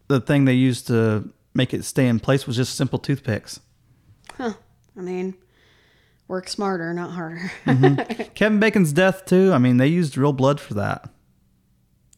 [0.08, 3.60] the thing they used to make it stay in place was just simple toothpicks.
[4.38, 4.54] Huh.
[4.98, 5.36] I mean,
[6.28, 7.52] work smarter, not harder.
[8.36, 9.52] Kevin Bacon's death too.
[9.54, 11.10] I mean, they used real blood for that.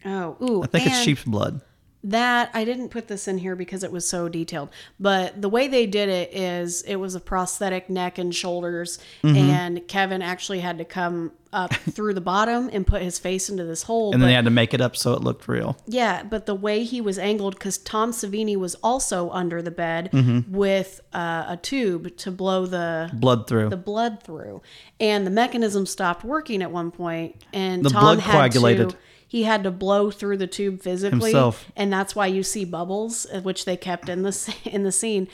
[0.05, 0.63] oh, ooh.
[0.63, 1.61] I think it's sheep's blood.
[2.03, 4.69] That I didn't put this in here because it was so detailed.
[4.99, 9.35] But the way they did it is it was a prosthetic neck and shoulders, Mm-hmm.
[9.37, 13.65] and Kevin actually had to come up through the bottom and put his face into
[13.65, 14.13] this hole.
[14.13, 15.77] And but, then they had to make it up so it looked real.
[15.85, 20.09] yeah, but the way he was angled, because Tom Savini was also under the bed
[20.11, 20.55] Mm-hmm.
[20.55, 23.69] with uh, a tube to blow the Blood through.
[23.69, 24.63] the blood through,
[24.99, 28.89] and the mechanism stopped working at one point, and The Tom blood had coagulated.
[28.91, 28.95] to
[29.31, 31.71] he had to blow through the tube physically, Himself.
[31.77, 35.29] and that's why you see bubbles, uh, which they kept in the in the scene.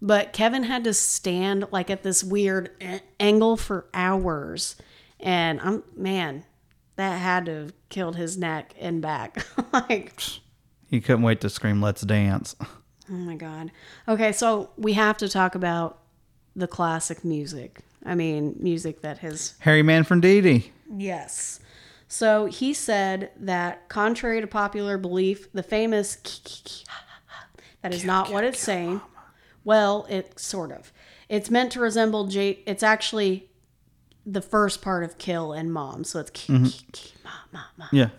[0.00, 2.70] But Kevin had to stand like at this weird
[3.20, 4.76] angle for hours,
[5.20, 6.44] and I'm man,
[6.96, 9.44] that had to have killed his neck and back.
[9.74, 10.18] like,
[10.88, 13.70] He couldn't wait to scream, "Let's dance!" oh my god.
[14.08, 15.98] Okay, so we have to talk about
[16.56, 17.80] the classic music.
[18.02, 20.70] I mean, music that has Harry Manfredini.
[20.96, 21.60] Yes.
[22.12, 26.16] So he said that, contrary to popular belief, the famous
[27.80, 29.00] that is not what it's saying.
[29.64, 30.92] Well, it sort of.
[31.30, 32.58] It's meant to resemble J.
[32.66, 33.48] It's actually
[34.26, 36.04] the first part of kill and mom.
[36.04, 37.86] So it's ma, ma.
[37.90, 38.10] Yeah.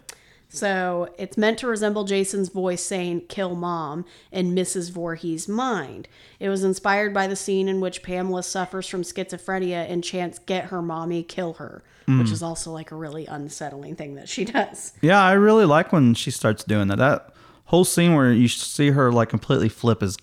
[0.49, 4.89] So it's meant to resemble Jason's voice saying "kill mom" in Mrs.
[4.89, 6.07] Voorhees' mind.
[6.39, 10.65] It was inspired by the scene in which Pamela suffers from schizophrenia and chants "get
[10.65, 12.31] her mommy, kill her," which mm.
[12.31, 14.93] is also like a really unsettling thing that she does.
[15.01, 16.97] Yeah, I really like when she starts doing that.
[16.97, 17.33] That
[17.65, 20.17] whole scene where you see her like completely flip is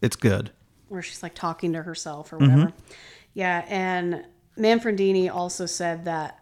[0.00, 0.50] it's good.
[0.88, 2.66] where she's like talking to herself or whatever.
[2.66, 2.92] Mm-hmm.
[3.34, 4.24] Yeah, and
[4.58, 6.38] Manfredini also said that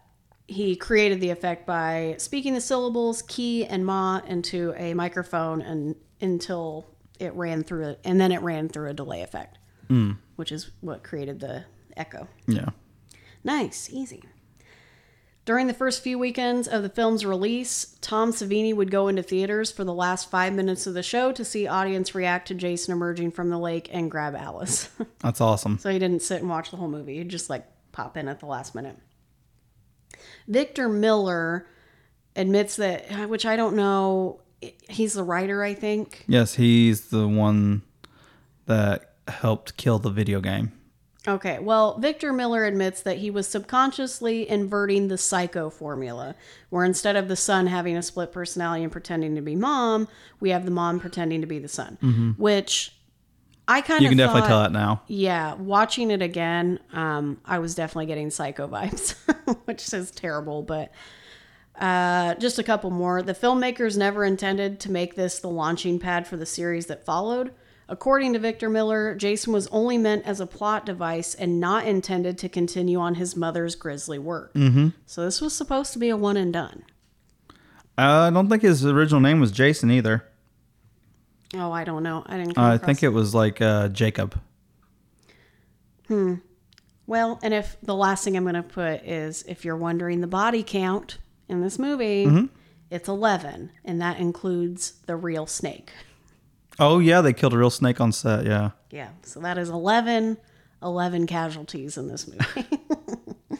[0.47, 5.95] he created the effect by speaking the syllables ki and ma into a microphone and
[6.19, 6.85] until
[7.19, 9.57] it ran through it, and then it ran through a delay effect,
[9.89, 10.17] mm.
[10.35, 11.63] which is what created the
[11.95, 12.27] echo.
[12.47, 12.69] Yeah.
[13.43, 14.23] Nice, easy.
[15.43, 19.71] During the first few weekends of the film's release, Tom Savini would go into theaters
[19.71, 23.31] for the last five minutes of the show to see audience react to Jason emerging
[23.31, 24.89] from the lake and grab Alice.
[25.19, 25.79] That's awesome.
[25.79, 27.17] so he didn't sit and watch the whole movie.
[27.17, 28.97] He'd just like pop in at the last minute.
[30.47, 31.65] Victor Miller
[32.35, 34.41] admits that, which I don't know,
[34.89, 36.23] he's the writer, I think.
[36.27, 37.81] Yes, he's the one
[38.67, 40.71] that helped kill the video game.
[41.27, 46.33] Okay, well, Victor Miller admits that he was subconsciously inverting the psycho formula,
[46.71, 50.07] where instead of the son having a split personality and pretending to be mom,
[50.39, 52.95] we have the mom pretending to be the son, which
[53.67, 55.03] I kind of You can definitely tell that now.
[55.07, 59.13] Yeah, watching it again, um, I was definitely getting psycho vibes,
[59.65, 60.91] which is terrible, but
[61.79, 63.21] uh, just a couple more.
[63.21, 67.53] The filmmakers never intended to make this the launching pad for the series that followed.
[67.91, 72.37] According to Victor Miller, Jason was only meant as a plot device and not intended
[72.37, 74.53] to continue on his mother's grisly work.
[74.53, 74.87] Mm-hmm.
[75.05, 76.83] So this was supposed to be a one and done.
[77.97, 80.23] Uh, I don't think his original name was Jason either.
[81.53, 82.23] Oh, I don't know.
[82.25, 82.57] I didn't.
[82.57, 84.39] Uh, I think it was like uh, Jacob.
[86.07, 86.35] Hmm.
[87.07, 90.27] Well, and if the last thing I'm going to put is if you're wondering the
[90.27, 91.17] body count
[91.49, 92.45] in this movie, Mm-hmm.
[92.89, 95.91] it's 11, and that includes the real snake.
[96.79, 98.45] Oh yeah, they killed a real snake on set.
[98.45, 98.71] Yeah.
[98.89, 100.37] Yeah, so that is 11,
[100.81, 102.67] 11 casualties in this movie.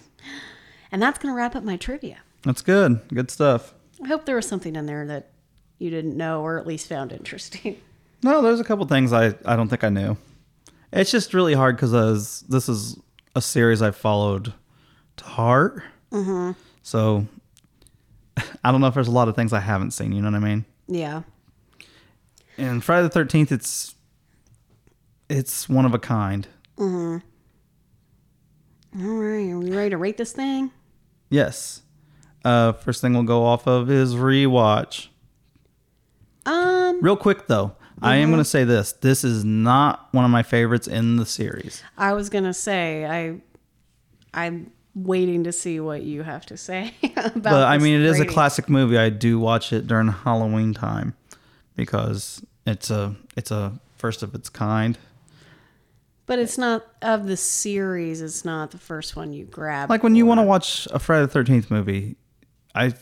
[0.92, 2.18] and that's going to wrap up my trivia.
[2.44, 3.00] That's good.
[3.14, 3.74] Good stuff.
[4.04, 5.30] I hope there was something in there that
[5.78, 7.78] you didn't know or at least found interesting.
[8.24, 10.16] No, there's a couple things I, I don't think I knew.
[10.94, 12.96] It's just really hard because this is
[13.36, 14.54] a series I've followed
[15.18, 15.82] to heart.
[16.12, 16.52] Mm-hmm.
[16.84, 17.26] So
[18.64, 20.12] I don't know if there's a lot of things I haven't seen.
[20.12, 20.66] You know what I mean?
[20.88, 21.24] yeah.
[22.62, 23.96] And Friday the Thirteenth, it's
[25.28, 26.48] it's one of a kind.
[26.78, 27.20] All
[28.94, 30.70] right, are we ready to rate this thing?
[31.32, 31.82] Yes.
[32.46, 35.08] Uh, first thing we'll go off of is rewatch.
[36.46, 40.30] Um, Real quick though, I am going to say this: this is not one of
[40.30, 41.82] my favorites in the series.
[41.98, 43.42] I was gonna say I,
[44.40, 47.42] I'm waiting to see what you have to say about.
[47.42, 49.00] but I mean, it is a classic movie.
[49.00, 51.16] I do watch it during Halloween time
[51.76, 54.98] because it's a it's a first of its kind.
[56.26, 58.22] But it's not of the series.
[58.22, 59.90] It's not the first one you grab.
[59.90, 62.16] Like when you want to watch a Friday the Thirteenth movie,
[62.74, 62.94] I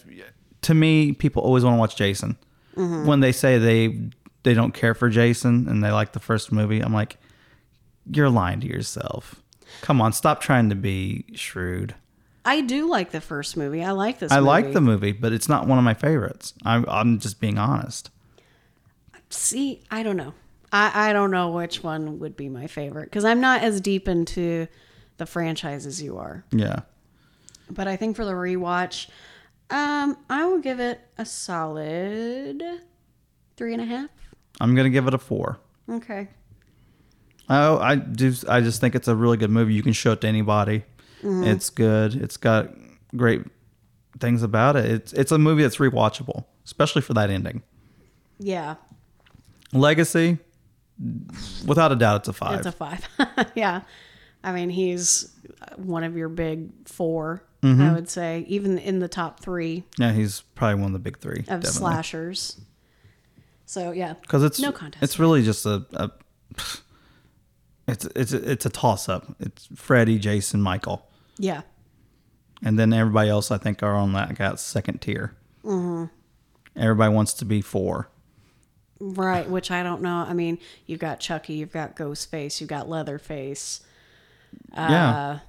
[0.62, 2.38] to me people always want to watch Jason.
[2.76, 3.05] Mm-hmm.
[3.05, 3.99] When they say they
[4.43, 7.18] they don't care for Jason and they like the first movie, I'm like,
[8.12, 9.41] you're lying to yourself.
[9.82, 11.95] Come on, stop trying to be shrewd.
[12.45, 13.84] I do like the first movie.
[13.84, 14.32] I like this.
[14.32, 14.47] I movie.
[14.47, 16.53] like the movie, but it's not one of my favorites.
[16.66, 18.10] I'm I'm just being honest.
[19.30, 20.34] See, I don't know.
[20.71, 24.07] I I don't know which one would be my favorite because I'm not as deep
[24.07, 24.67] into
[25.17, 26.45] the franchise as you are.
[26.51, 26.82] Yeah.
[27.69, 29.09] But I think for the rewatch,
[29.69, 32.63] um, I will give it a solid
[33.55, 34.09] three and a half.
[34.59, 35.59] I'm gonna give it a four.
[35.89, 36.27] Okay.
[37.49, 38.34] Oh, I do.
[38.47, 39.73] I just think it's a really good movie.
[39.73, 40.84] You can show it to anybody.
[41.21, 42.15] It's good.
[42.15, 42.69] It's got
[43.15, 43.41] great
[44.19, 44.86] things about it.
[44.86, 47.63] It's it's a movie that's rewatchable, especially for that ending.
[48.39, 48.75] Yeah,
[49.74, 50.38] Legacy,
[51.65, 52.57] without a doubt, it's a five.
[52.57, 53.07] it's a five.
[53.55, 53.82] yeah,
[54.43, 55.32] I mean he's
[55.78, 57.82] one of your big 4 Mm-hmm.
[57.82, 61.20] I would say, even in the top three yeah, he's probably one of the big
[61.20, 61.39] three.
[61.39, 61.72] of definitely.
[61.72, 62.61] slashers.
[63.65, 65.03] So yeah, because it's No contest.
[65.03, 66.09] It's really just a, a
[67.88, 69.36] it's it's it's a toss up.
[69.41, 71.05] It's Freddy, Jason, Michael,
[71.38, 71.63] yeah,
[72.63, 75.36] and then everybody else I think are on that got second tier.
[75.65, 76.05] Mm-hmm.
[76.82, 78.09] Everybody wants to be four.
[78.99, 79.49] Right.
[79.49, 80.25] Which I don't know.
[80.27, 83.81] I mean, you've got Chucky, you've got Ghostface, you've got Leatherface.
[84.73, 85.09] yeah.
[85.15, 85.39] Uh,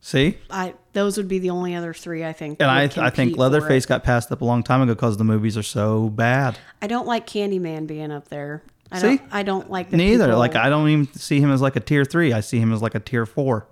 [0.00, 2.60] see, I those would be the only other three I think.
[2.60, 5.56] and I I think Leatherface got passed up a long time ago because the movies
[5.56, 6.58] are so bad.
[6.80, 8.62] I don't like Candyman being up there.
[8.90, 9.16] I See?
[9.18, 9.22] don't.
[9.32, 10.24] I don't like Neither.
[10.26, 12.32] people- Like I don't even see him as like a tier three.
[12.32, 13.66] I see him as like a tier four.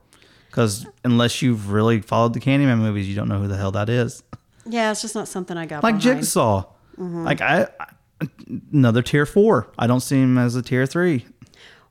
[0.49, 3.89] Because unless you've really followed the Candyman movies, you don't know who the hell that
[3.89, 4.23] is.
[4.67, 5.83] Yeah, it's just not something I got.
[5.85, 6.19] Like behind.
[6.21, 6.65] Jigsaw.
[6.99, 7.25] Mm-hmm.
[7.25, 7.87] Like I, I,
[8.73, 9.73] another tier four.
[9.79, 11.27] I don't see him as a tier three.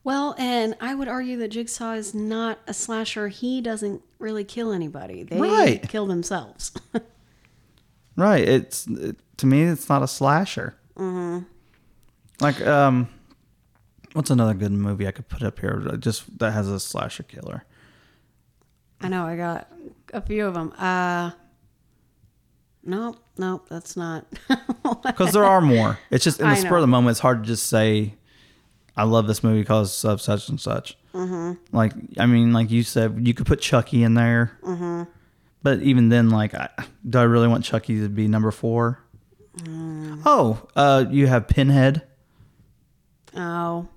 [0.03, 3.27] Well, and I would argue that Jigsaw is not a slasher.
[3.27, 5.23] He doesn't really kill anybody.
[5.23, 5.87] They Right.
[5.89, 6.71] kill themselves.
[8.15, 8.45] Right.
[8.45, 10.75] It's it, to me, it's not a slasher.
[10.97, 11.45] Mm-hmm.
[12.41, 13.07] Like, um,
[14.11, 15.79] what's another good movie I could put up here?
[15.97, 17.63] Just that has a slasher killer.
[18.99, 19.71] I know I got
[20.13, 20.73] a few of them.
[20.77, 21.31] Uh,
[22.83, 24.25] nope, nope, that's not.
[25.03, 25.99] Because there are more.
[26.09, 27.11] It's just in the spur of the moment.
[27.11, 28.15] It's hard to just say,
[28.97, 31.53] "I love this movie because of such and such." Mm-hmm.
[31.75, 34.57] Like, I mean, like you said, you could put Chucky in there.
[34.63, 35.03] Mm-hmm.
[35.61, 36.69] But even then, like, I,
[37.07, 39.03] do I really want Chucky to be number four?
[39.57, 40.21] Mm.
[40.25, 42.03] Oh, uh, you have Pinhead.
[43.35, 43.87] oh,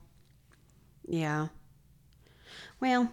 [1.06, 1.48] yeah.
[2.80, 3.12] Well,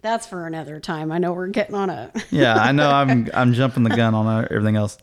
[0.00, 1.10] that's for another time.
[1.12, 2.12] I know we're getting on a.
[2.30, 2.90] Yeah, I know.
[2.90, 4.98] I'm I'm jumping the gun on everything else.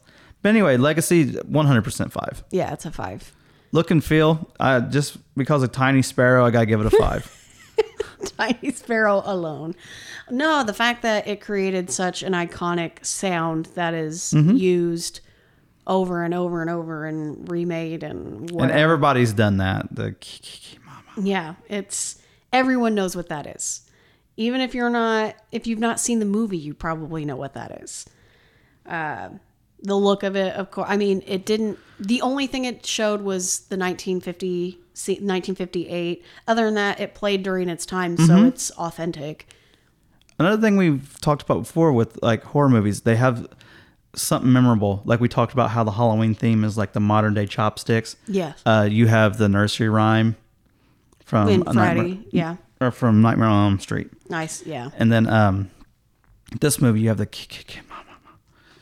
[0.48, 2.42] But anyway, Legacy 100% five.
[2.52, 3.34] yeah, it's a five.
[3.74, 4.50] Look and feel.
[4.62, 7.34] Uh, just because of Tiny Sparrow, I gotta give it a five.
[8.38, 9.76] Tiny Sparrow alone.
[10.32, 14.56] No, the fact that it created such an iconic sound that is Mm-hmm.
[14.56, 15.20] used
[15.86, 19.94] over and over and over and remade and and everybody's done that.
[19.94, 20.16] The
[20.86, 21.28] mama.
[21.28, 22.22] yeah, it's
[22.54, 23.82] everyone knows what that is.
[24.38, 27.82] Even if you're not, if you've not seen the movie, you probably know what that
[27.84, 28.06] is.
[28.86, 29.30] Uh,
[29.82, 30.88] the look of it, of course.
[30.90, 31.78] I mean, it didn't.
[32.00, 36.24] The only thing it showed was the 1950, 1958.
[36.48, 39.48] Other than that, it played during its time, so it's authentic.
[40.40, 43.48] Another thing we've talked about before with like horror movies, they have
[44.16, 45.02] something memorable.
[45.06, 48.16] Like we talked about how the Halloween theme is like the modern day chopsticks.
[48.28, 48.62] Yes.
[48.66, 50.36] Uh, you have the nursery rhyme
[51.26, 55.70] from In Friday, yeah, or from Nightmare on Elm Street, nice, yeah, and then um,
[56.62, 58.07] this movie you have the k- k- k- mama.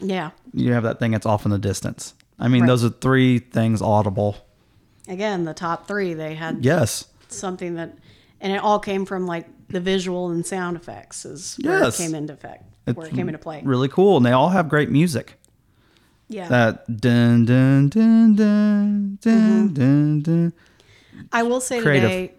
[0.10, 0.32] Yeah.
[0.54, 2.14] you have that thing that's off in the distance.
[2.40, 2.68] I mean, Right.
[2.68, 4.38] those are three things audible.
[5.08, 7.06] Again, the top three, they had Yes.
[7.30, 7.98] something that,
[8.42, 12.00] and it all came from like the visual and sound effects is where Yes.
[12.00, 13.62] it came into effect, where it came into play.
[13.64, 15.40] Really cool, and they all have great music.
[16.28, 16.48] Yeah.
[16.48, 19.74] That dun dun dun dun dun Mm-hmm.
[19.74, 20.54] dun dun.
[21.32, 22.10] I will say Creative.
[22.10, 22.34] today,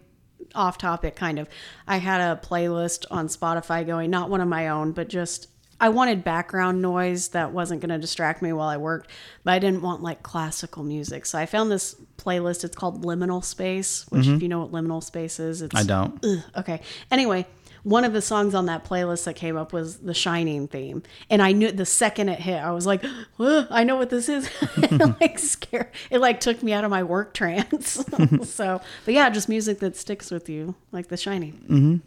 [0.55, 1.47] off topic kind of,
[1.87, 5.47] I had a playlist on Spotify going, not one of my own, but just
[5.79, 9.09] I wanted background noise that wasn't going to distract me while I worked,
[9.43, 11.25] but I didn't want like classical music.
[11.25, 12.63] So I found this playlist.
[12.63, 15.77] It's called Liminal Space, which if you know what liminal space is, it's Mm-hmm.
[15.77, 16.25] I don't.
[16.25, 16.81] Ugh, okay.
[17.11, 17.45] Anyway,
[17.83, 21.41] one of the songs on that playlist that came up was the Shining theme, and
[21.41, 23.03] I knew the second it hit, I was like,
[23.39, 24.49] I know what this is.
[24.77, 28.03] it, like scare, it like took me out of my work trance.
[28.43, 32.01] so, but yeah, just music that sticks with you, like the Shining.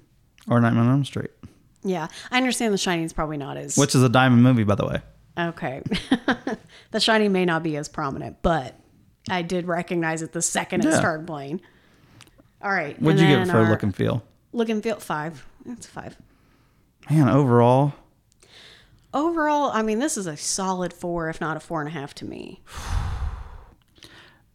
[0.49, 1.31] Or Nightmare on Elm Street,
[1.83, 4.74] Yeah, I understand the Shining is probably not as which is a diamond movie, by
[4.74, 5.01] the way.
[5.39, 5.83] okay.
[6.91, 8.78] the Shining may not be as prominent, but
[9.31, 10.99] I did recognize it the second it Yeah.
[10.99, 11.61] started playing.
[12.62, 14.22] All right, What'd and you give it then for our look and feel?
[14.53, 14.97] look and feel?
[14.97, 15.47] Five.
[15.64, 16.16] That's a five.
[17.11, 17.95] Man, overall,
[19.12, 22.14] Overall, I mean, this is a solid four, if not a four and a half
[22.16, 22.61] to me.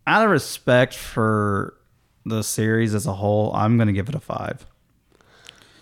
[0.07, 1.75] out of respect for
[2.25, 4.65] the series as a whole, I'm going to give it a five.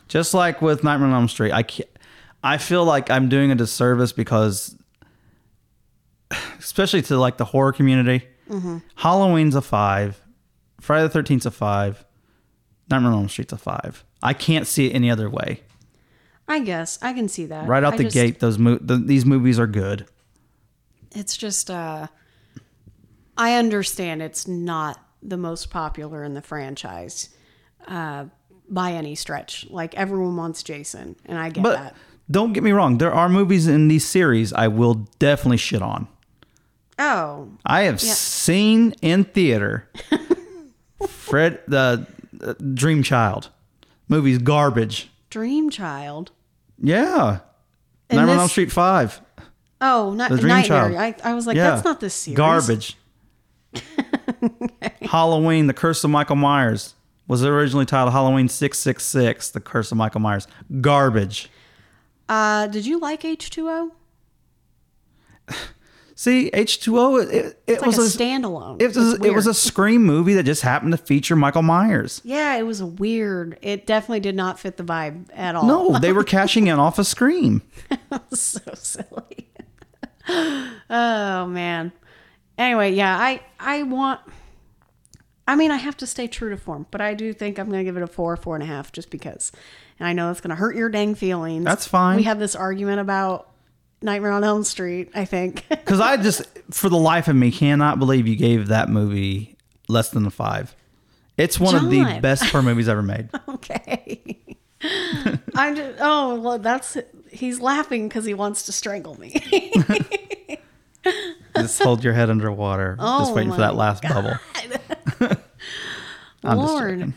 [0.07, 1.89] Just like with Nightmare on Elm Street, I can't,
[2.43, 4.75] I feel like I'm doing a disservice because,
[6.59, 8.27] especially to like the horror community,
[8.95, 10.21] Halloween's a five,
[10.79, 12.05] Friday the Thirteenth's a five,
[12.89, 14.03] Nightmare on Elm Street's a five.
[14.21, 15.61] I can't see it any other way.
[16.47, 17.67] I guess I can see that.
[17.67, 20.05] Right out I the just- gate, those mo- the, these movies are good.
[21.15, 22.07] It's just, uh,
[23.37, 27.29] I understand it's not the most popular in the franchise
[27.87, 28.25] uh,
[28.73, 29.67] by any stretch.
[29.69, 31.95] Like everyone wants Jason, and I get But that.
[32.29, 36.07] don't get me wrong, there are movies in these series I will definitely shit on.
[36.99, 39.89] Oh, I have seen in theater
[41.07, 42.05] Fred the
[42.41, 43.49] uh, Dream Child
[44.07, 45.09] movie's garbage.
[45.29, 46.31] Dream Child.
[46.81, 47.39] Yeah,
[48.09, 49.21] And Nightmare on Elm Street Five.
[49.81, 50.91] Oh, not The Dream Nightmare.
[50.91, 51.17] Child.
[51.23, 52.37] I, I was like, Yeah, that's not this series.
[52.37, 52.97] Garbage.
[55.01, 56.93] Halloween: The Curse of Michael Myers
[57.27, 60.47] was originally titled Halloween Six Six Six: The Curse of Michael Myers.
[60.81, 61.49] Garbage.
[62.29, 63.91] Uh, did you like H two O?
[66.15, 67.17] See, H two O.
[67.17, 68.79] It, it It's like was a a, standalone.
[68.81, 69.53] it was it was a.
[69.53, 72.21] Scream movie that just happened to feature Michael Myers.
[72.23, 72.55] yeah.
[72.55, 73.57] It was a weird.
[73.63, 75.65] It definitely did not fit the vibe at all.
[75.65, 77.61] No, they were cashing in off of Scream.
[78.33, 79.49] so silly.
[80.29, 81.91] oh man.
[82.57, 84.21] Anyway, yeah, I I want.
[85.47, 87.79] I mean, I have to stay true to form, but I do think I'm going
[87.79, 89.51] to give it a four, four and a half, just because.
[89.99, 91.65] And I know that's going to hurt your dang feelings.
[91.65, 92.15] That's fine.
[92.17, 93.49] We have this argument about
[94.01, 95.11] Nightmare on Elm Street.
[95.13, 95.65] I think.
[95.83, 99.57] Because I just, for the life of me, cannot believe you gave that movie
[99.89, 100.75] less than a five.
[101.37, 103.29] It's one of the best horror movies ever made.
[103.49, 104.21] okay.
[105.55, 105.97] I'm just.
[105.99, 106.97] Oh well, that's.
[107.31, 109.41] He's laughing because he wants to strangle me.
[111.57, 112.95] Just hold your head underwater.
[112.99, 114.35] just Oh waiting for that last bubble.
[116.43, 116.99] I'm just Lord.
[116.99, 117.13] joking.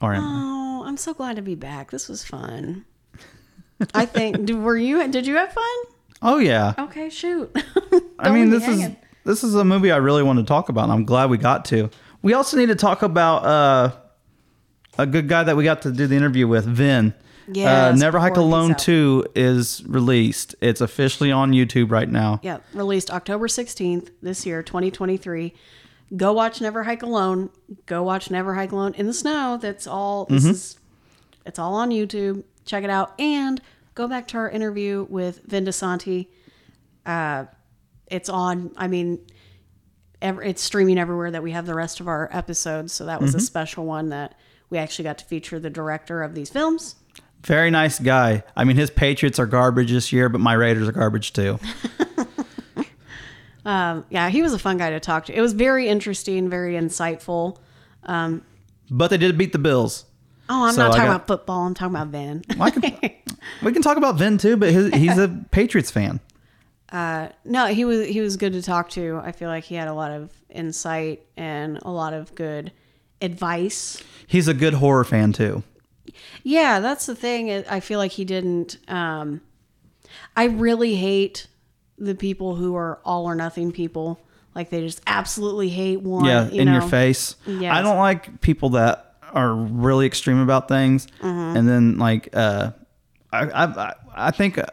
[0.00, 0.42] Or am I?
[0.44, 1.90] Oh, I'm so glad to be back.
[1.90, 2.84] This was fun.
[3.94, 4.44] I think.
[4.44, 5.06] do- Were you?
[5.08, 5.64] Did you have fun?
[6.22, 6.74] Oh yeah.
[6.78, 7.50] Okay, shoot.
[8.18, 8.96] I Don't mean, leave this me is hanging.
[9.24, 11.64] this is a movie I really want to talk about, and I'm glad we got
[11.66, 11.90] to.
[12.22, 13.92] We also need to talk about uh,
[14.98, 17.14] a good guy that we got to do the interview with, Vin.
[17.48, 18.78] Yes, uh, Never Hike before it Alone out.
[18.78, 20.54] 2 is released.
[20.60, 22.38] It's officially on YouTube right now.
[22.44, 25.52] Yeah, released October 16th this year, 2023.
[26.16, 27.50] Go watch Never Hike Alone.
[27.86, 29.58] Go watch Never Hike Alone in the snow.
[29.60, 30.26] That's all.
[30.26, 30.78] This is
[31.46, 32.44] it's all on YouTube.
[32.64, 33.60] Check it out and
[33.94, 36.28] go back to our interview with Vin DeSanti.
[37.04, 37.46] Uh,
[38.06, 38.72] it's on.
[38.76, 39.18] I mean,
[40.20, 42.92] ev it's streaming everywhere that we have the rest of our episodes.
[42.92, 44.34] So that was a special one that
[44.70, 46.96] we actually got to feature the director of these films.
[47.44, 48.44] Very nice guy.
[48.56, 51.58] I mean, his Patriots are garbage this year, but my Raiders are garbage too.
[53.64, 55.36] Um, yeah, he was a fun guy to talk to.
[55.36, 57.58] It was very interesting, very insightful.
[58.06, 60.04] But they did beat the Bills.
[60.48, 61.66] Oh, I'm So not talking got- about football.
[61.66, 62.42] I'm talking about Vin.
[62.58, 62.98] Well, can-
[63.62, 66.20] we can talk about Vin too, but his, he's a Patriots fan.
[66.92, 69.20] no, he was he was good to talk to.
[69.22, 72.72] I feel like he had a lot of insight and a lot of good
[73.22, 74.02] advice.
[74.26, 75.62] He's a good horror fan too.
[76.42, 77.50] Yeah, that's the thing.
[77.50, 78.76] I feel like he didn't.
[78.88, 79.40] Um,
[80.36, 81.46] I really hate
[82.02, 84.20] the people who are all or nothing people.
[84.54, 86.24] Like they just absolutely hate one.
[86.26, 87.36] yeah, you in your face.
[87.46, 87.72] Yes.
[87.74, 91.56] I don't like people that are really extreme about things, Mm-hmm.
[91.56, 92.72] and then like uh,
[93.32, 94.66] I, I I- I think uh,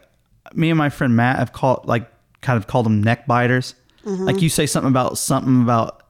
[0.52, 2.10] me and my friend Matt have called like
[2.42, 3.74] kind of called them neck biters.
[4.04, 4.24] Mm-hmm.
[4.24, 6.02] Like you say something about something about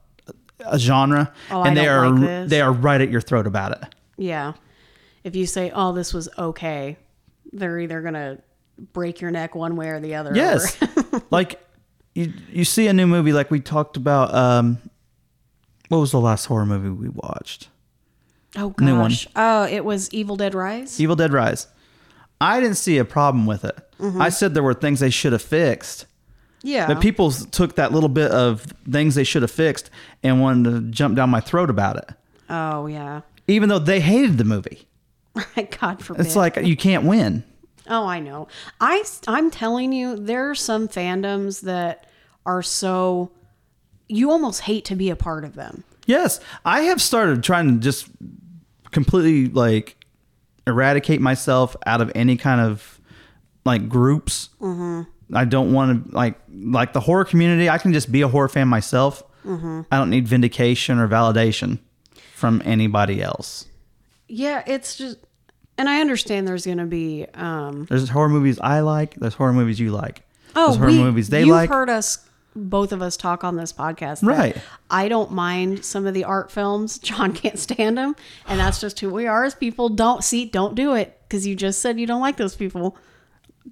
[0.65, 3.71] a genre, Oh, I and they are like they are right at your throat about
[3.71, 3.95] it.
[4.17, 4.53] Yeah.
[5.23, 6.97] If you say, "Oh, this was okay,"
[7.53, 8.39] they're either gonna
[8.93, 10.31] break your neck one way or the other.
[10.35, 10.77] Yes,
[11.31, 11.59] like
[12.15, 14.33] you you see a new movie like we talked about.
[14.33, 14.77] Um,
[15.89, 17.69] what was the last horror movie we watched?
[18.57, 19.09] oh New one.
[19.11, 19.27] gosh.
[19.35, 20.99] Oh, it was Evil Dead Rise.
[20.99, 21.67] Evil Dead Rise.
[22.39, 23.77] I didn't see a problem with it.
[24.19, 26.05] I said there were things they should have fixed.
[26.63, 26.87] yeah.
[26.87, 29.91] But people took that little bit of things they should have fixed
[30.23, 32.09] and wanted to jump down my throat about it,
[32.49, 33.21] oh yeah.
[33.47, 34.87] even though they hated the movie.
[35.79, 36.25] God forbid.
[36.25, 37.43] It's like you can't win.
[37.91, 38.47] Oh, I know.
[38.79, 42.07] I I'm telling you, there are some fandoms that
[42.45, 43.31] are so
[44.07, 45.83] you almost hate to be a part of them.
[46.05, 48.07] Yes, I have started trying to just
[48.91, 49.97] completely like
[50.65, 52.99] eradicate myself out of any kind of
[53.65, 54.49] like groups.
[54.59, 55.35] Mm-hmm.
[55.35, 57.69] I don't want to like like the horror community.
[57.69, 59.21] I can just be a horror fan myself.
[59.45, 59.81] Mm-hmm.
[59.91, 61.79] I don't need vindication or validation
[62.35, 63.65] from anybody else.
[64.29, 65.17] Yeah, it's just
[65.81, 69.15] and I understand there's going to be um There's horror movies I like.
[69.15, 70.21] There's horror movies you like.
[70.55, 71.71] Oh, there's horror we, movies they you've like.
[71.71, 72.23] heard us,
[72.55, 74.21] both of us, talk on this podcast.
[74.21, 74.55] Right.
[74.91, 76.99] I don't mind some of the art films.
[76.99, 78.15] John can't stand them,
[78.45, 79.89] and that's just who we are as people.
[79.89, 82.95] Don't see, don't do it because you just said you don't like those people.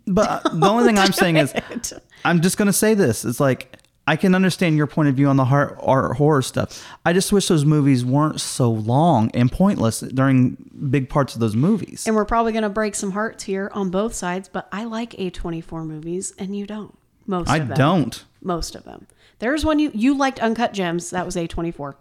[0.08, 1.54] But uh, the only thing I'm saying is.
[2.26, 3.24] I'm just gonna say this.
[3.24, 3.78] It's like
[4.10, 6.84] I can understand your point of view on the heart or horror stuff.
[7.06, 10.58] I just wish those movies weren't so long and pointless during
[10.90, 12.08] big parts of those movies.
[12.08, 15.12] And we're probably going to break some hearts here on both sides, but I like
[15.12, 16.98] A24 movies, and you don't.
[17.28, 17.78] Most I of them.
[17.78, 18.26] don't.
[18.42, 19.06] Most of them.
[19.38, 21.12] There's one you you liked, Uncut Gems.
[21.12, 21.94] That was A24.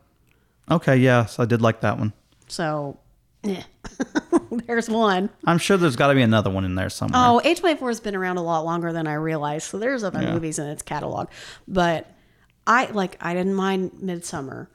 [0.71, 2.15] Okay, yes, I did like that one.
[2.47, 2.99] So,
[3.49, 3.63] eh.
[4.67, 5.31] there's one.
[5.45, 7.21] I'm sure there's got to be another one in there somewhere.
[7.25, 9.69] Oh, A24 has been around a lot longer than I realized.
[9.69, 10.33] So there's other Yeah.
[10.35, 11.29] movies in its catalog.
[11.67, 12.07] But
[12.67, 14.71] I like I didn't mind Midsummer.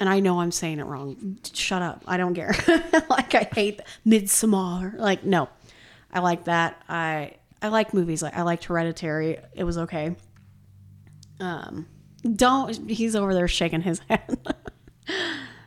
[0.00, 1.38] And I know I'm saying it wrong.
[1.52, 2.02] Shut up.
[2.08, 2.52] I don't care.
[3.08, 4.94] like I hate Midsummer.
[4.98, 5.48] Like no.
[6.12, 6.82] I like that.
[6.88, 8.22] I I like movies.
[8.22, 9.38] Like I liked Hereditary.
[9.54, 10.16] It was okay.
[11.40, 11.86] Um
[12.36, 14.38] don't he's over there shaking his head.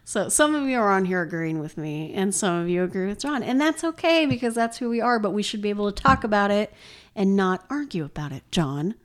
[0.08, 3.08] So some of you are on here agreeing with me, and some of you agree
[3.08, 5.18] with John, and that's okay because that's who we are.
[5.18, 6.72] But we should be able to talk about it
[7.16, 8.44] and not argue about it.
[8.52, 8.96] John,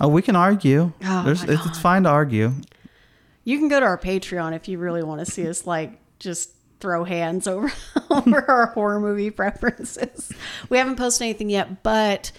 [0.00, 0.92] Oh, we can argue.
[1.04, 2.52] Oh, There's, it's, it's fine to argue.
[3.44, 6.50] you can go to our Patreon if you really want to see us like just
[6.80, 7.72] throw hands over
[8.10, 10.32] over our horror movie preferences.
[10.68, 12.32] We haven't posted anything yet, but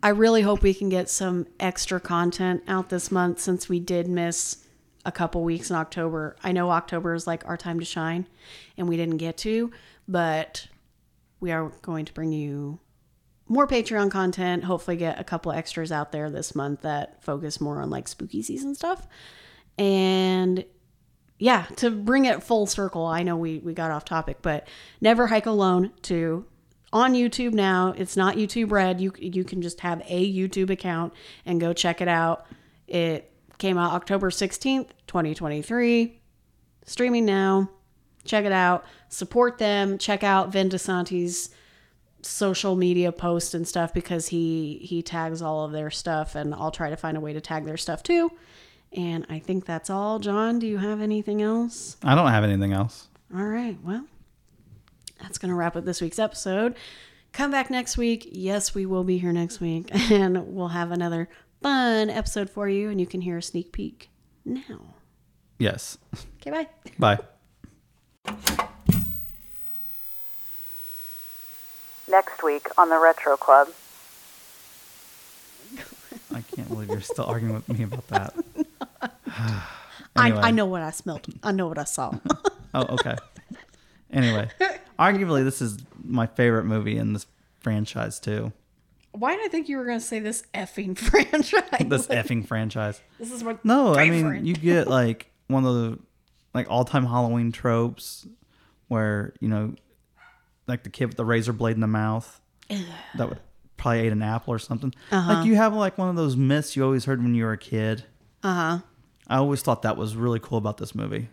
[0.00, 4.06] I really hope we can get some extra content out this month since we did
[4.06, 4.61] miss
[5.04, 6.36] a couple weeks in October.
[6.42, 8.26] I know October is like our time to shine
[8.76, 9.72] and we didn't get to,
[10.06, 10.68] but
[11.40, 12.78] we are going to bring you
[13.48, 14.64] more Patreon content.
[14.64, 18.42] Hopefully, get a couple extras out there this month that focus more on like spooky
[18.42, 19.06] season stuff.
[19.76, 20.64] And
[21.38, 24.68] yeah, to bring it full circle, I know we we got off topic, but
[25.00, 26.46] Never Hike Alone to
[26.92, 27.94] on YouTube now.
[27.96, 29.00] It's not YouTube Red.
[29.00, 31.12] You you can just have a YouTube account
[31.44, 32.46] and go check it out.
[32.86, 33.31] It
[33.62, 36.20] came out October 16th, 2023.
[36.84, 37.70] Streaming now.
[38.24, 38.84] Check it out.
[39.08, 39.98] Support them.
[39.98, 41.50] Check out Vin DeSanti's
[42.22, 46.70] social media posts and stuff because he he tags all of their stuff and I'll
[46.72, 48.32] try to find a way to tag their stuff too.
[48.92, 50.18] And I think that's all.
[50.18, 51.96] John, do you have anything else?
[52.02, 53.08] I don't have anything else.
[53.32, 53.78] All right.
[53.84, 54.06] Well,
[55.20, 56.74] that's going to wrap up this week's episode.
[57.32, 58.28] Come back next week.
[58.32, 61.28] Yes, we will be here next week and we'll have another
[61.62, 64.10] fun episode for you and you can hear a sneak peek
[64.44, 64.94] now.
[65.58, 65.98] Yes.
[66.40, 66.68] Okay, bye.
[66.98, 67.18] Bye.
[72.08, 73.68] Next week on the Retro Club.
[76.34, 78.34] I can't believe you're still arguing with me about that.
[80.16, 81.26] I, I know what I smelled.
[81.42, 82.14] I know what I saw.
[82.74, 83.16] Oh, okay.
[84.10, 84.48] Anyway,
[84.98, 87.26] arguably, this is my favorite movie in this
[87.60, 88.50] franchise too.
[89.12, 91.86] Why did I think you were going to say this effing franchise?
[91.86, 93.00] This effing franchise.
[93.18, 93.64] This is what.
[93.64, 95.98] No, I mean you get like one of the
[96.54, 98.26] like all time Halloween tropes
[98.88, 99.74] where you know,
[100.66, 103.40] like the kid with the razor blade in the mouth that would
[103.76, 104.94] probably ate an apple or something.
[105.10, 107.58] Like you have like one of those myths you always heard when you were a
[107.58, 108.04] kid.
[108.42, 108.78] Uh huh.
[109.28, 111.28] I always thought that was really cool about this movie.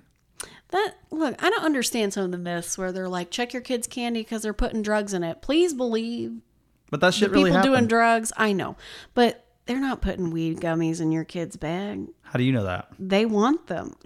[0.70, 3.88] That look, I don't understand some of the myths where they're like, check your kids'
[3.88, 5.42] candy because they're putting drugs in it.
[5.42, 6.42] Please believe
[6.90, 8.32] But that shit the really people doing drugs.
[8.38, 8.76] I know,
[9.14, 12.08] but they're not putting weed gummies in your kid's bag.
[12.24, 12.90] How do you know that?
[12.98, 13.96] They want them.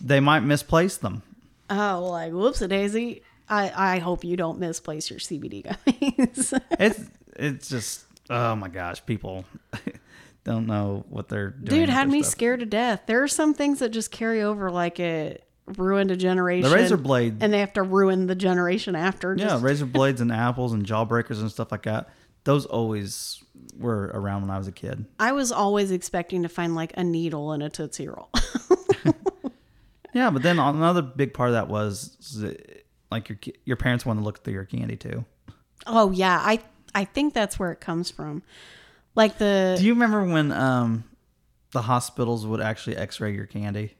[0.00, 1.22] They might misplace them.
[1.70, 3.22] oh, like whoopsie daisy.
[3.48, 6.60] I I hope you don't misplace your CBD gummies.
[6.78, 7.00] It's
[7.34, 9.44] it's just oh my gosh, people
[10.44, 11.80] don't know what they're doing.
[11.80, 12.32] Dude had me stuff.
[12.32, 13.02] scared to death.
[13.06, 15.42] There are some things that just carry over, like it
[15.76, 16.70] ruined a generation.
[16.70, 19.34] The razor blade and they have to ruin the generation after.
[19.36, 22.08] Yeah, razor blades and apples and jawbreakers and stuff like that.
[22.44, 23.42] Those always
[23.76, 25.04] were around when I was a kid.
[25.18, 28.30] I was always expecting to find like a needle in a Tootsie Roll.
[30.16, 32.42] Yeah, but then another big part of that was
[33.10, 35.26] like your your parents want to look through your candy too.
[35.86, 36.60] oh yeah, I
[36.94, 38.42] I think that's where it comes from.
[39.14, 41.04] Like the Do you remember when um
[41.72, 43.95] the hospitals would actually X-ray your candy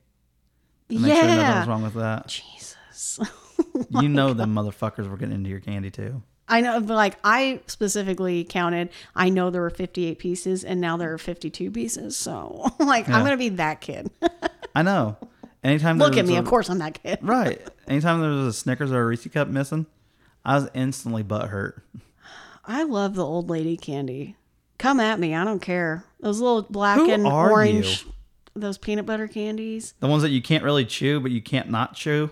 [0.89, 2.29] to make sure nothing was wrong with that?
[2.29, 3.19] Jesus.
[3.75, 6.23] you oh know them motherfuckers were getting into your candy too.
[6.49, 8.91] I know, but like I specifically counted.
[9.15, 12.17] I know there were 58 pieces, and now there are 52 pieces.
[12.17, 13.17] So like Yeah.
[13.17, 14.11] I'm gonna be that kid.
[14.75, 15.17] I know.
[15.65, 17.19] Anytime Look at me, a- of course I'm that kid.
[17.23, 17.61] Right.
[17.89, 19.87] Anytime there was a Snickers or a Reese cup missing,
[20.45, 21.83] I was instantly butt hurt.
[22.65, 24.37] I love the old lady candy.
[24.79, 26.05] Come at me, I don't care.
[26.21, 28.13] Those little black Who and orange, you?
[28.57, 29.95] Those peanut butter candies.
[30.01, 32.31] The ones that you can't really chew, but you can't not chew.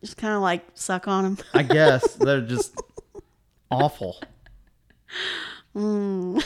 [0.00, 1.38] Just kind of like suck on them.
[1.54, 2.80] I guess they're just
[3.70, 4.20] awful.
[5.74, 6.44] Mm.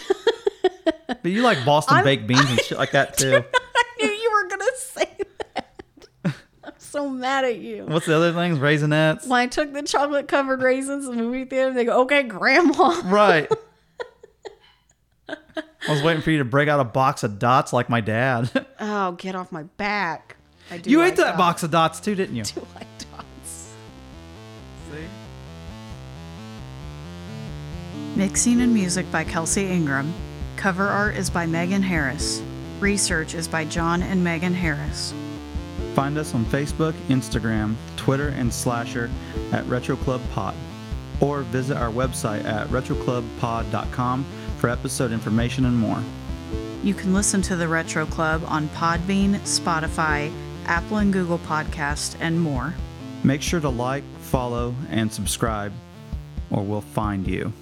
[1.07, 3.45] but you like Boston baked beans and shit like that too.
[3.55, 5.17] I knew you were gonna say
[5.55, 5.75] that.
[6.65, 7.85] I'm so mad at you.
[7.87, 8.59] What's the other things?
[8.59, 9.27] Raisinets.
[9.27, 13.03] When I took the chocolate covered raisins to the movie theater, they go, "Okay, Grandma."
[13.05, 13.51] Right.
[15.89, 18.51] I was waiting for you to break out a box of dots like my dad.
[18.81, 20.37] Oh, get off my back!
[20.71, 20.89] I do.
[20.91, 21.39] you like ate that dots.
[21.39, 22.43] box of dots too, didn't you?
[22.47, 23.73] I do like dots.
[28.17, 30.13] Mixing and music by Kelsey Ingram.
[30.57, 32.43] Cover art is by Meghan Harris.
[32.81, 35.13] Research is by John and Meghan Harris.
[35.95, 39.11] Find us on Facebook, Instagram, Twitter, and Slasher
[39.53, 40.55] at Retro Club Pod.
[41.21, 44.25] Or visit our website at retroclubpod.com
[44.59, 46.03] for episode information and more.
[46.83, 50.33] You can listen to the Retro Club on Podbean, Spotify,
[50.67, 52.75] Apple and Google Podcast, and more.
[53.25, 55.73] Make sure to like, follow, and subscribe,
[56.51, 57.53] or we'll find you.